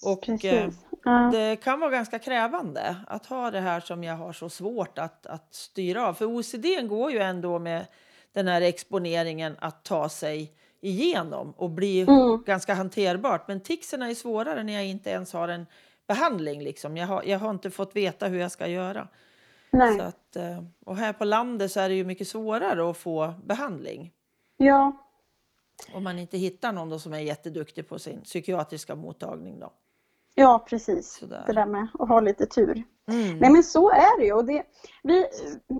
[0.04, 0.80] Och eh, Precis.
[1.04, 1.30] Ja.
[1.32, 5.26] det kan vara ganska krävande att ha det här som jag har så svårt att,
[5.26, 6.14] att styra av.
[6.14, 7.86] För OCD går ju ändå med
[8.32, 12.42] den här exponeringen att ta sig igenom och bli Mm.
[12.46, 13.48] ganska hanterbart.
[13.48, 15.66] Men ticsen är svårare när jag inte ens har en
[16.06, 16.62] behandling.
[16.62, 16.96] Liksom.
[16.96, 19.08] Jag, har, jag har inte fått veta hur jag ska göra.
[19.70, 19.98] Nej.
[19.98, 23.34] Så att, eh, och här på landet så är det ju mycket svårare att få
[23.44, 24.12] behandling.
[24.56, 25.01] Ja,
[25.94, 29.60] Om man inte hittar någon som är jätteduktig på sin psykiatriska mottagning.
[29.60, 29.72] Då.
[30.34, 31.12] ja, precis.
[31.12, 31.44] Sådär.
[31.46, 32.84] Det där med att ha lite tur.
[33.08, 33.38] Mm.
[33.38, 34.32] Nej men så är det ju.
[34.32, 34.62] Och det,
[35.02, 35.26] vi,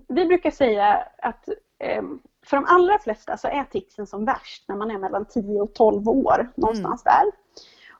[0.08, 2.02] vi brukar säga att eh,
[2.46, 5.74] för de allra flesta så är ticsen som värst när man är mellan 10 och
[5.74, 7.41] 12 år, någonstans där.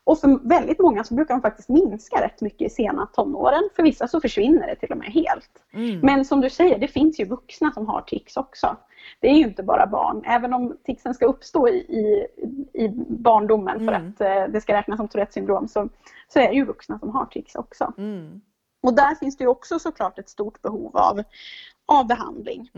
[0.05, 3.63] Och för väldigt många så brukar de faktiskt minska rätt mycket i sena tonåren.
[3.77, 5.51] För vissa så försvinner det till och med helt.
[5.73, 6.01] Mm.
[6.01, 8.77] Men som du säger, det finns ju vuxna som har tics också.
[9.21, 10.23] Det är ju inte bara barn.
[10.25, 12.27] Även om ticsen ska uppstå i, i,
[12.73, 14.09] i barndomen för Mm.
[14.09, 15.89] att eh, det ska räknas som Tourettes syndrom så,
[16.29, 17.93] så är det ju vuxna som har tics också.
[17.99, 18.41] Mm.
[18.83, 21.23] Och där finns det ju också såklart ett stort behov av,
[21.87, 22.71] av behandling.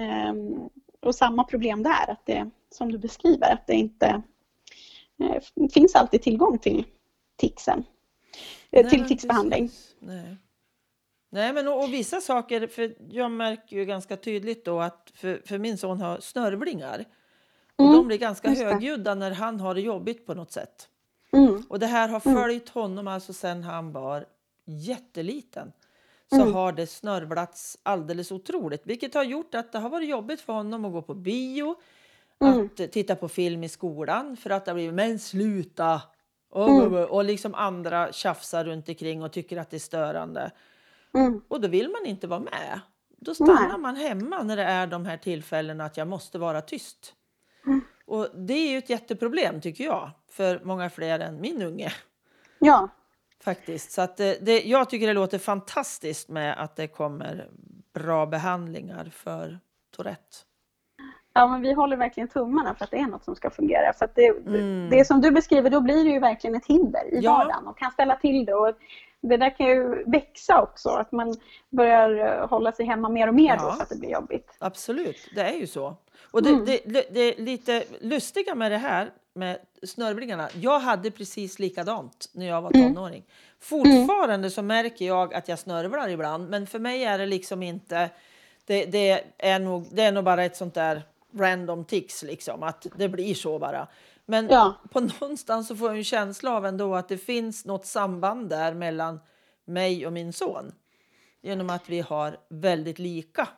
[0.00, 0.68] Ehm,
[1.02, 4.22] och samma problem där, att det, som du beskriver, att det inte
[5.74, 6.84] finns alltid tillgång till
[7.36, 7.78] ticsen.
[8.70, 9.94] Eh, Nej, till precis.
[9.98, 10.36] Nej.
[11.30, 15.42] Nej, men och, och vissa saker, för jag märker ju ganska tydligt då att för,
[15.46, 17.04] för min son har snörvlingar.
[17.76, 20.88] Och Mm, de blir ganska högljudda när han har det jobbigt på något sätt.
[21.32, 22.42] Mm, Och det här har Mm.
[22.42, 24.26] följt honom alltså sedan han var
[24.64, 25.72] jätteliten.
[26.28, 26.54] Så Mm.
[26.54, 28.86] har det snörvlats alldeles otroligt.
[28.86, 31.76] Vilket har gjort att det har varit jobbigt för honom att gå på bio.
[32.44, 32.66] Mm.
[32.66, 34.36] Att eh, titta på film i skolan.
[34.36, 36.02] För att det blivit men sluta!
[36.50, 36.92] Och, Mm.
[37.04, 40.50] och, liksom andra tjafsar runt omkring och tycker att det är störande.
[41.14, 42.80] mm, Och då vill man inte vara med.
[43.18, 43.78] Då stannar Nej.
[43.78, 47.14] man hemma när det är de här tillfällena att jag måste vara tyst.
[47.66, 47.80] Mm.
[48.06, 50.10] Och det är ju ett jätteproblem tycker jag.
[50.30, 51.92] För många fler än min unge.
[52.58, 52.88] ja,
[53.40, 53.92] Faktiskt.
[53.92, 57.48] Så att det, det, jag tycker det låter fantastiskt med att det kommer
[57.94, 59.58] bra behandlingar för
[59.96, 60.36] Tourette.
[61.36, 63.92] Ja, men vi håller verkligen tummarna för att det är något som ska fungera.
[63.92, 64.88] För det, Mm.
[64.90, 67.32] det som du beskriver, då blir det ju verkligen ett hinder i Ja.
[67.32, 68.54] vardagen och kan ställa till det.
[68.54, 68.74] Och
[69.20, 71.36] det där kan ju växa också, att man
[71.70, 73.72] börjar eh, hålla sig hemma mer och mer då Ja.
[73.72, 74.56] för att det blir jobbigt.
[74.58, 75.96] Absolut, det är ju så.
[76.30, 76.64] Och det, Mm.
[76.64, 80.48] det, det, det är lite lustiga med det här med snörvlingarna.
[80.54, 82.94] Jag hade precis likadant när jag var Mm.
[82.94, 83.22] tonåring.
[83.60, 88.10] Fortfarande så märker jag att jag snörvlar ibland, men för mig är det liksom inte...
[88.66, 91.02] Det, det, är, nog, det är nog bara ett sånt där
[91.36, 93.88] random tics, liksom, att det blir så bara.
[94.26, 94.74] Men Ja.
[94.90, 98.74] på någonstans så får jag en känsla av ändå att det finns något samband där
[98.74, 99.20] mellan
[99.64, 100.72] mig och min son.
[101.42, 103.48] Genom att vi har väldigt lika.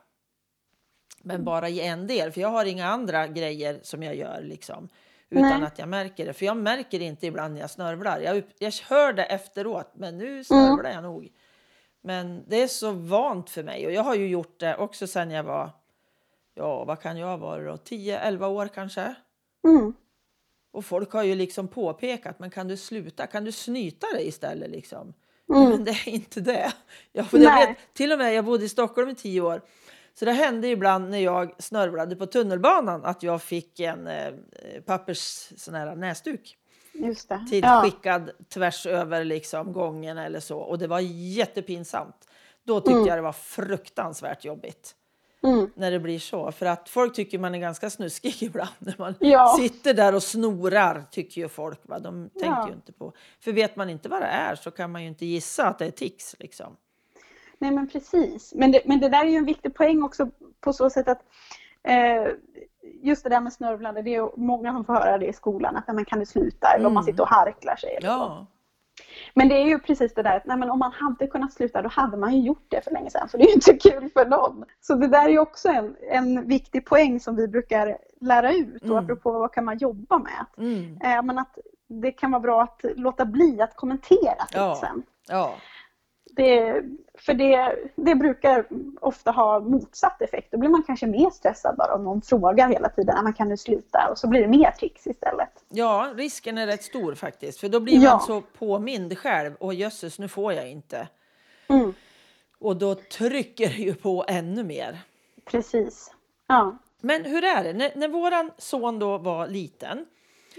[1.23, 4.89] Men bara i en del, för jag har inga andra grejer som jag gör liksom.
[5.31, 5.63] Utan Nej.
[5.67, 6.33] att jag märker det.
[6.33, 8.21] För jag märker inte ibland när jag snörvlar.
[8.21, 11.29] Jag, jag hör det efteråt, men nu snörvlar jag nog.
[12.01, 13.87] Men det är så vant för mig.
[13.87, 15.71] Och jag har ju gjort det också sen jag var,
[16.59, 19.15] ja vad kan jag vara då, 10-11 år kanske.
[19.69, 19.93] Mm.
[20.73, 23.27] Och folk har ju liksom påpekat, men kan du sluta?
[23.27, 25.15] Kan du snyta dig istället liksom?
[25.55, 25.71] Mm.
[25.71, 26.73] Men det är inte det.
[27.13, 29.63] Jag, jag vet, till och med, jag bodde i Stockholm i tio år.
[30.15, 34.33] Så det hände ibland när jag snörvlade på tunnelbanan att jag fick en eh,
[34.87, 36.57] pappers sån här näsduk
[36.93, 37.47] Just det.
[37.51, 38.21] till Ja.
[38.49, 40.59] tvärs över liksom gången eller så.
[40.59, 42.29] Och det var jättepinsamt.
[42.65, 43.07] Då tyckte Mm.
[43.07, 44.95] jag det var fruktansvärt jobbigt
[45.43, 45.71] Mm.
[45.75, 46.53] när det blir så.
[46.53, 49.55] För att folk tycker man är ganska snuskig ibland när man Ja.
[49.59, 51.81] sitter där och snorar, tycker ju folk.
[51.83, 51.99] Va?
[51.99, 52.69] De tänker Ja.
[52.69, 53.13] ju inte på...
[53.41, 55.87] För vet man inte vad det är så kan man ju inte gissa att det
[55.87, 56.37] är tics.
[56.39, 56.77] Liksom.
[57.59, 58.53] Nej men precis.
[58.55, 60.29] Men det, men det där är ju en viktig poäng också
[60.61, 61.21] på så sätt att
[61.83, 62.27] eh,
[63.03, 65.95] just det där med snörvlande, det är många som får höra det i skolan att
[65.95, 67.13] men kan du sluta eller om man Mm.
[67.13, 67.95] sitter och harklar sig.
[67.97, 68.47] Eller så.
[69.35, 71.83] Men det är ju precis det där att nej, men om man hade kunnat sluta
[71.83, 73.29] då hade man ju gjort det för länge sedan.
[73.29, 74.65] Så det är ju inte kul för någon.
[74.81, 78.83] Så det där är ju också en, en viktig poäng som vi brukar lära ut.
[78.83, 78.93] Mm.
[78.93, 80.47] Och apropå vad kan man jobba med.
[80.59, 80.99] Mm.
[81.05, 81.59] eh, men att
[81.89, 84.75] det kan vara bra att låta bli att kommentera Ja.
[84.75, 85.03] tipsen.
[85.29, 85.55] ja.
[86.37, 86.83] Det,
[87.21, 88.67] för det, det brukar
[89.01, 90.49] ofta ha motsatt effekt.
[90.53, 93.17] Då blir man kanske mer stressad bara om någon frågar hela tiden.
[93.19, 94.09] "Ah, men Kan du sluta?
[94.11, 95.65] Och så blir det mer tics istället.
[95.69, 97.61] ja, risken är rätt stor faktiskt.
[97.61, 98.11] För då blir Ja.
[98.11, 99.55] man så påmind själv.
[99.61, 101.09] Och jösses, nu får jag inte.
[101.69, 101.95] Mm,
[102.59, 104.99] Och då trycker det ju på ännu mer.
[105.45, 106.15] precis.
[106.47, 106.79] Ja.
[107.01, 107.73] Men hur är det?
[107.73, 110.07] När, när våran son då var liten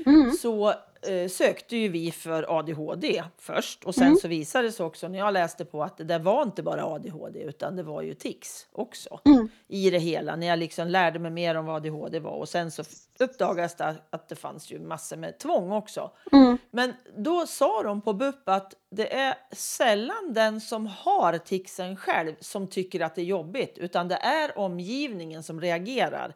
[0.05, 0.31] Mm.
[0.31, 4.17] så eh, sökte ju vi för ADHD först och sen Mm.
[4.17, 6.85] så visade det sig också när jag läste på att det där var inte bara
[6.85, 9.49] ADHD utan det var ju tics också Mm.
[9.67, 12.71] i det hela när jag liksom lärde mig mer om vad ADHD var och sen
[12.71, 12.83] så
[13.19, 16.11] uppdagades det att det fanns ju massor med tvång också.
[16.31, 16.57] Mm.
[16.71, 22.33] Men då sa de på BUP att det är sällan den som har ticsen själv
[22.39, 26.33] som tycker att det är jobbigt utan det är omgivningen som reagerar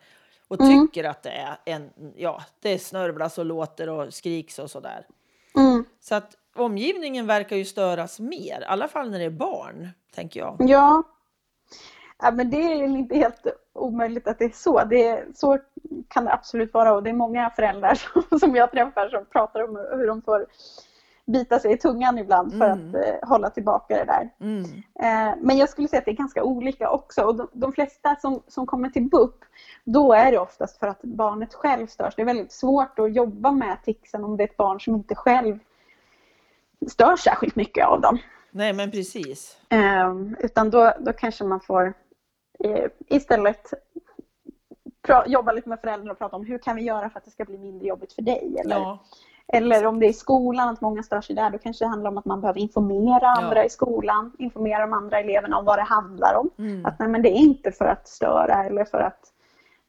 [0.59, 0.87] och Mm.
[0.87, 5.05] tycker att det är en, ja, det snörvlas och låter och skriks och sådär.
[5.55, 5.85] Mm.
[5.99, 10.39] Så att omgivningen verkar ju störas mer, i alla fall när det är barn, tänker
[10.39, 10.55] jag.
[10.59, 11.03] Ja.
[12.19, 14.83] ja, men det är inte helt omöjligt att det är så.
[14.85, 15.59] Det är, så
[16.07, 19.63] kan det absolut vara och det är många föräldrar som, som jag träffar som pratar
[19.63, 20.45] om hur de får
[21.25, 22.89] bita sig i tungan ibland för Mm.
[22.89, 24.29] att eh, hålla tillbaka det där.
[24.39, 24.63] Mm.
[24.99, 28.15] Eh, men jag skulle säga att det är ganska olika också och de, de flesta
[28.15, 29.35] som, som kommer till BUP
[29.83, 32.15] då är det oftast för att barnet själv störs.
[32.15, 35.15] Det är väldigt svårt att jobba med ticsen om det är ett barn som inte
[35.15, 35.59] själv
[36.87, 38.17] stör särskilt mycket av dem.
[38.51, 39.57] Nej, men precis.
[39.69, 41.93] Eh, utan då, då kanske man får
[42.63, 43.73] eh, istället
[45.27, 47.45] jobba lite med föräldrar och prata om hur kan vi göra för att det ska
[47.45, 48.57] bli mindre jobbigt för dig?
[48.65, 48.99] Eller, Ja,
[49.53, 52.11] eller om det är i skolan, att många stör sig där, då kanske det handlar
[52.11, 55.83] om att man behöver informera andra i skolan, informera de andra eleverna om vad det
[55.83, 56.49] handlar om.
[56.57, 56.85] mm.
[56.85, 59.19] Att nej, men det är inte för att störa eller för att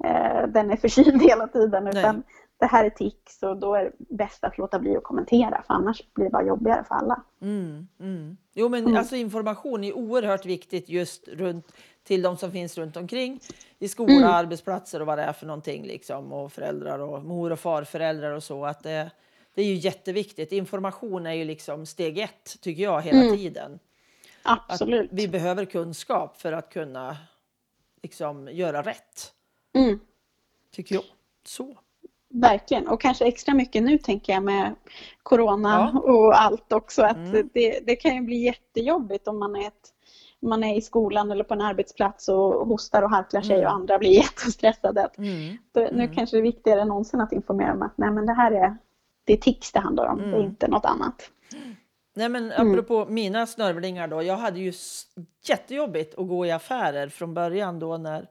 [0.05, 1.99] eh, den är förkyld hela tiden, Nej.
[1.99, 2.23] utan
[2.59, 5.75] det här är tics och då är det bäst att låta bli att kommentera, för
[5.75, 7.23] annars blir det bara jobbigare för alla.
[7.43, 8.37] Mm, mm.
[8.55, 8.97] Jo, men Mm.
[8.97, 11.73] alltså information är oerhört viktigt just runt
[12.05, 13.41] till de som finns runt omkring
[13.79, 14.31] i skola, Mm.
[14.31, 18.43] arbetsplatser och vad det är för någonting liksom och föräldrar och mor och farföräldrar och
[18.43, 19.11] så att det,
[19.55, 20.53] det är ju jätteviktigt.
[20.53, 23.37] Information är ju liksom steg ett tycker jag hela Mm.
[23.37, 23.79] tiden.
[24.43, 25.09] Att Absolut.
[25.13, 27.17] vi behöver kunskap för att kunna
[28.03, 29.33] liksom göra rätt
[29.75, 30.01] Mm.
[30.73, 31.05] tycker jag.
[31.47, 31.79] Så.
[32.29, 34.75] Verkligen, och kanske extra mycket nu tänker jag med
[35.23, 36.01] Corona Ja.
[36.01, 37.03] och allt också.
[37.03, 37.51] Att Mm.
[37.55, 39.93] det, det kan ju bli jättejobbigt om man är, ett,
[40.41, 43.67] man är i skolan eller på en arbetsplats och hostar och harklar sig Mm.
[43.67, 45.05] och andra blir jättestressade.
[45.05, 45.57] Att Mm.
[45.75, 46.15] Nu Mm.
[46.15, 48.77] kanske det är viktigare än någonsin att informera om att nej, men det här är,
[49.25, 50.41] det är tics det handlar om, Mm.
[50.41, 51.31] inte något annat.
[52.15, 52.71] Nej men Mm.
[52.73, 54.23] apropå mina snörvlingar då.
[54.23, 54.73] Jag hade ju
[55.45, 58.29] jättejobbigt att gå i affärer från början då när,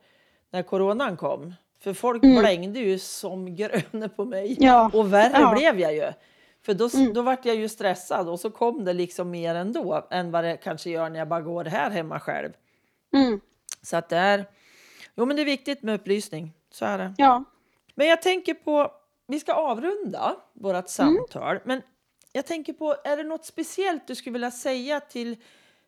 [0.51, 1.53] när coronan kom.
[1.79, 2.39] För folk Mm.
[2.41, 4.55] blängde ju som gröna på mig.
[4.59, 5.51] Ja, Och värre Ja.
[5.55, 6.11] blev jag ju.
[6.65, 7.13] För då, Mm.
[7.13, 10.57] då vart jag ju stressad och så kom det liksom mer ändå än vad det
[10.57, 12.49] kanske gör när jag bara går här hemma själv.
[13.13, 13.39] mm,
[13.81, 14.45] Så att det är,
[15.15, 16.51] jo men det är viktigt med upplysning.
[16.71, 17.13] Så är det.
[17.17, 17.43] ja.
[17.95, 18.91] Men jag tänker på,
[19.34, 21.81] vi ska avrunda vårt samtal, men
[22.31, 25.38] jag tänker på, är det något speciellt du skulle vilja säga till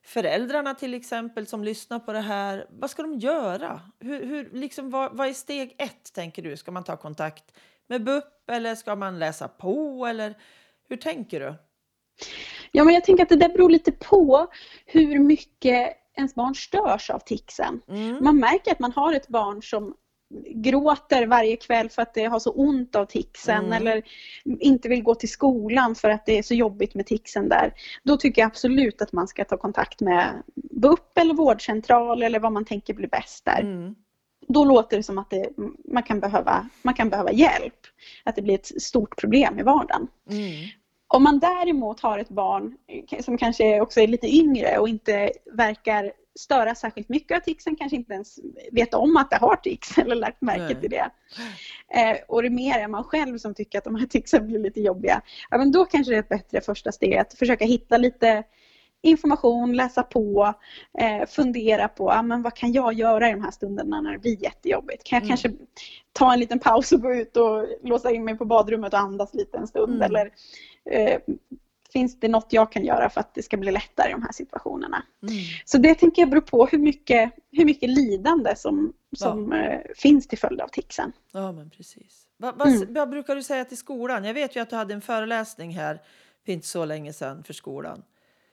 [0.03, 2.67] föräldrarna till exempel som lyssnar på det här?
[2.69, 3.81] Vad ska de göra?
[3.99, 6.57] Hur, hur, liksom, vad, vad är steg ett, tänker du?
[6.57, 7.43] Ska man ta kontakt
[7.87, 10.05] med BUP eller ska man läsa på?
[10.05, 10.37] Eller
[10.87, 11.55] hur tänker du?
[12.71, 14.47] ja, men jag tänker att det där beror lite på
[14.85, 17.81] hur mycket ens barn störs av ticsen.
[17.87, 18.23] Mm.
[18.23, 19.95] Man märker att man har ett barn som
[20.55, 23.73] gråter varje kväll för att det har så ont av ticsen Mm.
[23.73, 24.03] eller
[24.59, 27.73] inte vill gå till skolan för att det är så jobbigt med ticsen där.
[28.03, 32.51] Då tycker jag absolut att man ska ta kontakt med BUP eller vårdcentral eller vad
[32.51, 33.61] man tänker blir bäst där.
[33.61, 33.95] Mm.
[34.47, 35.49] Då låter det som att det,
[35.91, 37.79] man, kan behöva, man kan behöva hjälp.
[38.23, 40.07] Att det blir ett stort problem i vardagen.
[40.29, 40.69] Mm.
[41.07, 42.77] Om man däremot har ett barn
[43.23, 47.95] som kanske också är lite yngre och inte verkar störa särskilt mycket av ticsen, kanske
[47.95, 48.39] inte ens
[48.71, 51.09] vet om att det har tics eller lagt märke till det.
[51.99, 54.81] Eh, och det mer är man själv som tycker att de här ticsen blir lite
[54.81, 55.21] jobbiga.
[55.49, 58.43] Ja, men då kanske det är ett bättre första steg att försöka hitta lite
[59.01, 60.53] information, läsa på,
[60.99, 64.19] eh, fundera på ah, men vad kan jag göra i de här stunderna när det
[64.19, 65.03] blir jättejobbigt.
[65.03, 65.29] Kan jag Mm.
[65.29, 65.51] kanske
[66.11, 69.33] ta en liten paus och gå ut och låsa in mig på badrummet och andas
[69.33, 69.93] lite en stund?
[69.93, 70.01] Mm.
[70.01, 70.31] Eller
[70.91, 71.19] eh,
[71.95, 74.31] finns det något jag kan göra för att det ska bli lättare i de här
[74.31, 75.03] situationerna?
[75.21, 75.35] Mm.
[75.65, 80.27] Så det tänker jag beror på hur mycket, hur mycket lidande som, som eh, finns
[80.27, 81.11] till följd av ticsen.
[81.31, 82.27] Ja, men precis.
[82.37, 82.93] Vad, vad, Mm.
[82.93, 84.23] vad brukar du säga till skolan?
[84.23, 86.01] Jag vet ju att du hade en föreläsning här
[86.45, 88.03] för inte så länge sedan för skolan.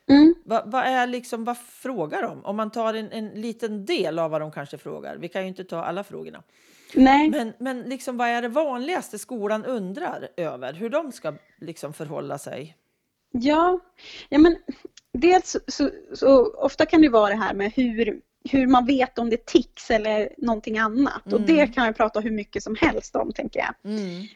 [0.09, 0.35] Mm.
[0.45, 2.45] Vad, vad, är liksom, vad frågar de?
[2.45, 5.17] Om man tar en, en liten del av vad de kanske frågar.
[5.17, 6.43] Vi kan ju inte ta alla frågorna.
[6.95, 7.31] Nej.
[7.31, 10.73] Men, men liksom, vad är det vanligaste skolan undrar över?
[10.73, 12.77] Hur de ska liksom förhålla sig?
[13.33, 13.81] Ja,
[14.29, 14.57] ja men
[15.13, 18.21] dels så, så, ofta kan det vara det här med hur,
[18.51, 21.27] hur man vet om det är tics eller någonting annat.
[21.27, 21.47] Och Mm.
[21.47, 23.93] det kan man prata hur mycket som helst om tänker jag.
[23.93, 24.27] Mm.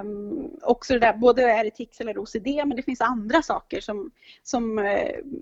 [0.00, 3.80] Um, också det där, både är det tics eller OCD, men det finns andra saker
[3.80, 4.10] som,
[4.42, 4.86] som uh,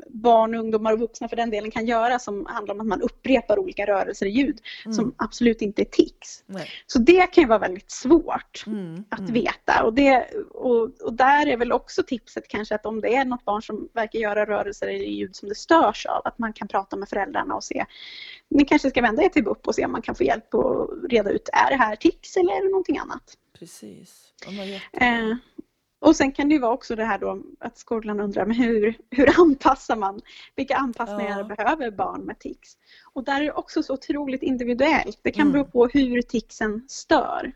[0.09, 3.59] barn, ungdomar och vuxna för den delen kan göra som handlar om att man upprepar
[3.59, 4.95] olika rörelser och ljud mm.
[4.95, 6.45] som absolut inte är tics.
[6.47, 6.69] Nej.
[6.87, 9.05] Så det kan ju vara väldigt svårt mm.
[9.09, 9.33] att mm.
[9.33, 13.25] veta och, det, och, och, där är väl också tipset kanske att om det är
[13.25, 16.69] något barn som verkar göra rörelser eller ljud som det störs av, att man kan
[16.69, 17.85] prata med föräldrarna och se
[18.51, 20.91] ni kanske ska vända er till BUP och se om man kan få hjälp att
[21.11, 23.37] reda ut, är det här tics eller är det någonting annat?
[23.59, 24.33] Precis.
[24.93, 25.37] Eh,
[26.05, 28.95] och sen kan det ju vara också det här då att skolan undrar men hur,
[29.11, 30.21] hur anpassar man?
[30.57, 31.57] Vilka anpassningar ja.
[31.57, 32.77] behöver barn med tics?
[33.13, 35.19] Och där är det också så otroligt individuellt.
[35.23, 35.53] Det kan mm.
[35.53, 37.53] bero på hur ticsen stör.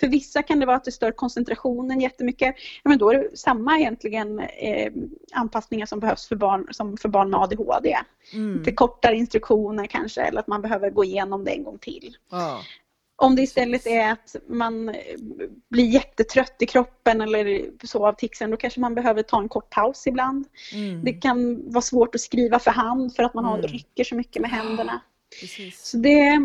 [0.00, 2.54] För vissa kan det vara att det stör koncentrationen jättemycket.
[2.82, 4.92] Ja, men då är det samma egentligen eh,
[5.32, 7.96] anpassningar som behövs för barn som för barn med ADHD.
[8.32, 8.58] Mm.
[8.58, 12.16] Lite kortare instruktioner kanske eller att man behöver gå igenom det en gång till.
[12.30, 12.60] Ja.
[13.20, 14.94] Om det istället är att man
[15.68, 19.70] blir jättetrött i kroppen eller så av ticsen, då kanske man behöver ta en kort
[19.70, 20.46] paus ibland.
[20.74, 21.04] Mm.
[21.04, 23.62] Det kan vara svårt att skriva för hand för att man mm.
[23.62, 25.00] rycker så mycket med händerna.
[25.40, 25.86] Precis.
[25.86, 26.40] Så det,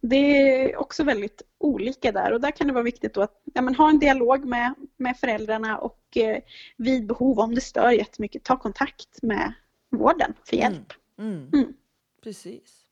[0.00, 3.74] det, är också väldigt olika där och där kan det vara viktigt att ja, men
[3.74, 6.38] ha en dialog med, med föräldrarna och eh,
[6.76, 9.52] vid behov, om det stör jättemycket, ta kontakt med
[9.90, 10.72] vården för mm.
[10.72, 10.92] hjälp.
[11.18, 11.48] Mm.
[11.52, 11.72] Mm.
[12.22, 12.87] Precis.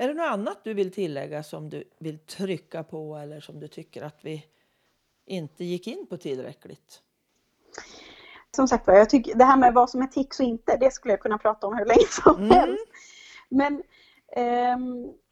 [0.00, 3.68] Är det något annat du vill tillägga som du vill trycka på eller som du
[3.68, 4.44] tycker att vi
[5.26, 7.02] inte gick in på tillräckligt?
[8.56, 11.12] Som sagt jag tycker det här med vad som är tics och inte, det skulle
[11.12, 12.50] jag kunna prata om hur länge som mm.
[12.50, 12.86] helst.
[13.48, 13.82] Men
[14.36, 14.76] eh,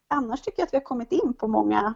[0.08, 1.94] annars tycker jag att vi har kommit in på många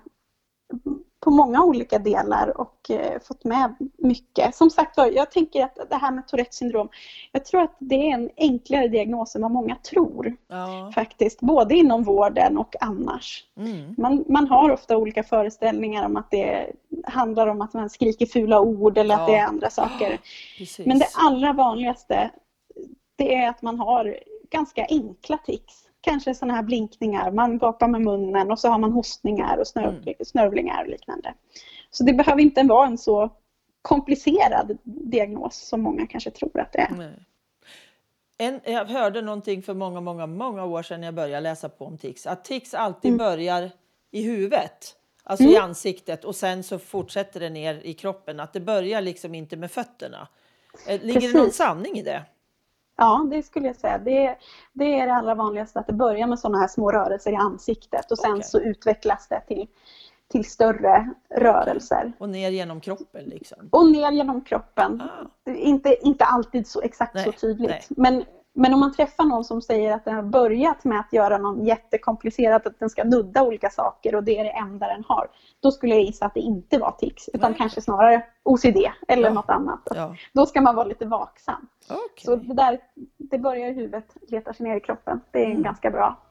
[1.20, 4.54] på många olika delar och eh, fått med mycket.
[4.54, 6.88] Som sagt jag tänker att det här med Tourettes syndrom,
[7.32, 10.36] jag tror att det är en enklare diagnos än vad många tror.
[10.48, 10.92] Ja.
[10.94, 13.44] Faktiskt, både inom vården och annars.
[13.56, 13.94] Mm.
[13.98, 16.72] Man, man har ofta olika föreställningar om att det
[17.04, 19.20] handlar om att man skriker fula ord eller ja.
[19.20, 20.18] att det är andra saker.
[20.58, 20.86] Precis.
[20.86, 22.30] Men det allra vanligaste,
[23.16, 24.18] det är att man har
[24.50, 28.92] ganska enkla tics kanske sådana här blinkningar, man gapar med munnen och så har man
[28.92, 30.14] hostningar och snörv, mm.
[30.24, 31.34] snörvlingar och liknande.
[31.90, 33.30] Så det behöver inte vara en så
[33.82, 37.14] komplicerad diagnos som många kanske tror att det är.
[38.38, 41.84] En, jag hörde någonting för många, många, många år sedan när jag började läsa på
[41.84, 42.26] om tics.
[42.26, 43.18] Att tics alltid mm.
[43.18, 43.70] börjar
[44.10, 45.54] i huvudet, alltså mm.
[45.54, 48.40] i ansiktet och sen så fortsätter det ner i kroppen.
[48.40, 50.28] Att det börjar liksom inte med fötterna.
[50.86, 51.32] Eh, ligger Precis.
[51.32, 52.24] det någon sanning i det?
[53.00, 53.98] Ja, det skulle jag säga.
[53.98, 54.36] Det,
[54.72, 58.10] det är det allra vanligaste att det börjar med sådana här små rörelser i ansiktet
[58.10, 58.42] och sen okay.
[58.42, 59.66] så utvecklas det till,
[60.28, 62.12] till större rörelser.
[62.18, 63.68] Och ner genom kroppen liksom?
[63.72, 65.02] Och ner genom kroppen.
[65.46, 65.50] Ah.
[65.50, 67.70] Inte, inte alltid så exakt nej, så tydligt.
[67.70, 67.82] Nej.
[67.88, 71.38] Men men om man träffar någon som säger att den har börjat med att göra
[71.38, 75.30] något jättekomplicerat, att den ska nudda olika saker och det är det enda den har,
[75.60, 77.58] då skulle jag gissa att det inte var tics, utan Nej.
[77.58, 78.76] kanske snarare OCD
[79.08, 79.34] eller ja.
[79.34, 79.88] något annat.
[79.94, 80.14] Ja.
[80.32, 81.68] Då ska man vara lite vaksam.
[81.84, 82.24] Okay.
[82.24, 82.80] Så det där,
[83.18, 85.20] det börjar i huvudet, letar sig ner i kroppen.
[85.30, 85.62] Det är en mm.
[85.62, 86.22] ganska bra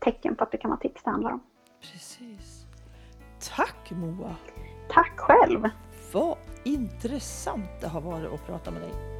[0.00, 1.40] tecken på att det kan vara tics det handlar om.
[1.80, 2.66] Precis.
[3.56, 4.34] Tack Moa!
[4.88, 5.68] Tack själv!
[6.12, 9.15] Vad intressant det har varit att prata med dig.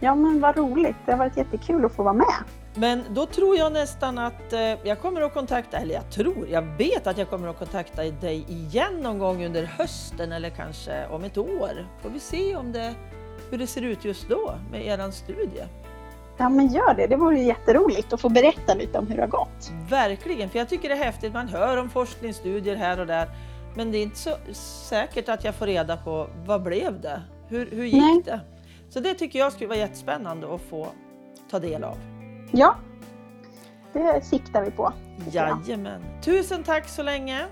[0.00, 2.44] Ja men vad roligt, det har varit jättekul att få vara med.
[2.74, 6.62] Men då tror jag nästan att eh, jag kommer att kontakta, eller jag tror, jag
[6.62, 11.24] vet att jag kommer att kontakta dig igen någon gång under hösten eller kanske om
[11.24, 11.88] ett år.
[12.02, 12.94] Får vi se om det,
[13.50, 15.64] hur det ser ut just då med er studie.
[16.36, 19.28] Ja men gör det, det vore jätteroligt att få berätta lite om hur det har
[19.28, 19.72] gått.
[19.90, 23.28] Verkligen, för jag tycker det är häftigt, man hör om forskningsstudier här och där.
[23.76, 24.30] Men det är inte så
[24.88, 27.22] säkert att jag får reda på vad blev det?
[27.48, 28.22] Hur, hur gick Nej.
[28.24, 28.40] det?
[28.94, 30.88] Så det tycker jag skulle vara jättespännande att få
[31.50, 31.98] ta del av.
[32.52, 32.76] Ja,
[33.92, 34.92] det siktar vi på.
[35.30, 36.02] Jajamän.
[36.22, 37.46] Tusen tack så länge.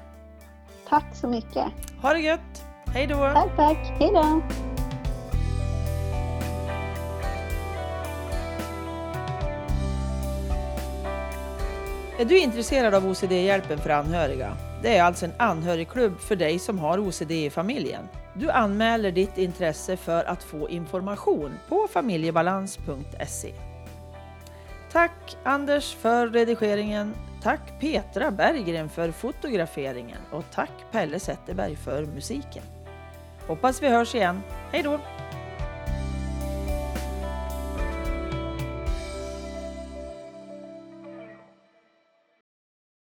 [0.88, 1.64] Tack så mycket.
[2.02, 2.64] Ha det gött.
[2.86, 3.16] Hej då.
[3.16, 3.76] Tack, tack.
[3.76, 4.42] Hej då.
[12.18, 14.56] Är du intresserad av OCD-hjälpen för anhöriga?
[14.82, 18.08] Det är alltså en anhörigklubb för dig som har OCD i familjen.
[18.34, 23.52] Du anmäler ditt intresse för att få information på familjebalans.se.
[24.92, 27.14] Tack Anders för redigeringen.
[27.42, 32.62] Tack Petra Berggren för fotograferingen och tack Pelle Zetterberg för musiken.
[33.46, 34.42] Hoppas vi hörs igen.
[34.72, 34.98] Hej då!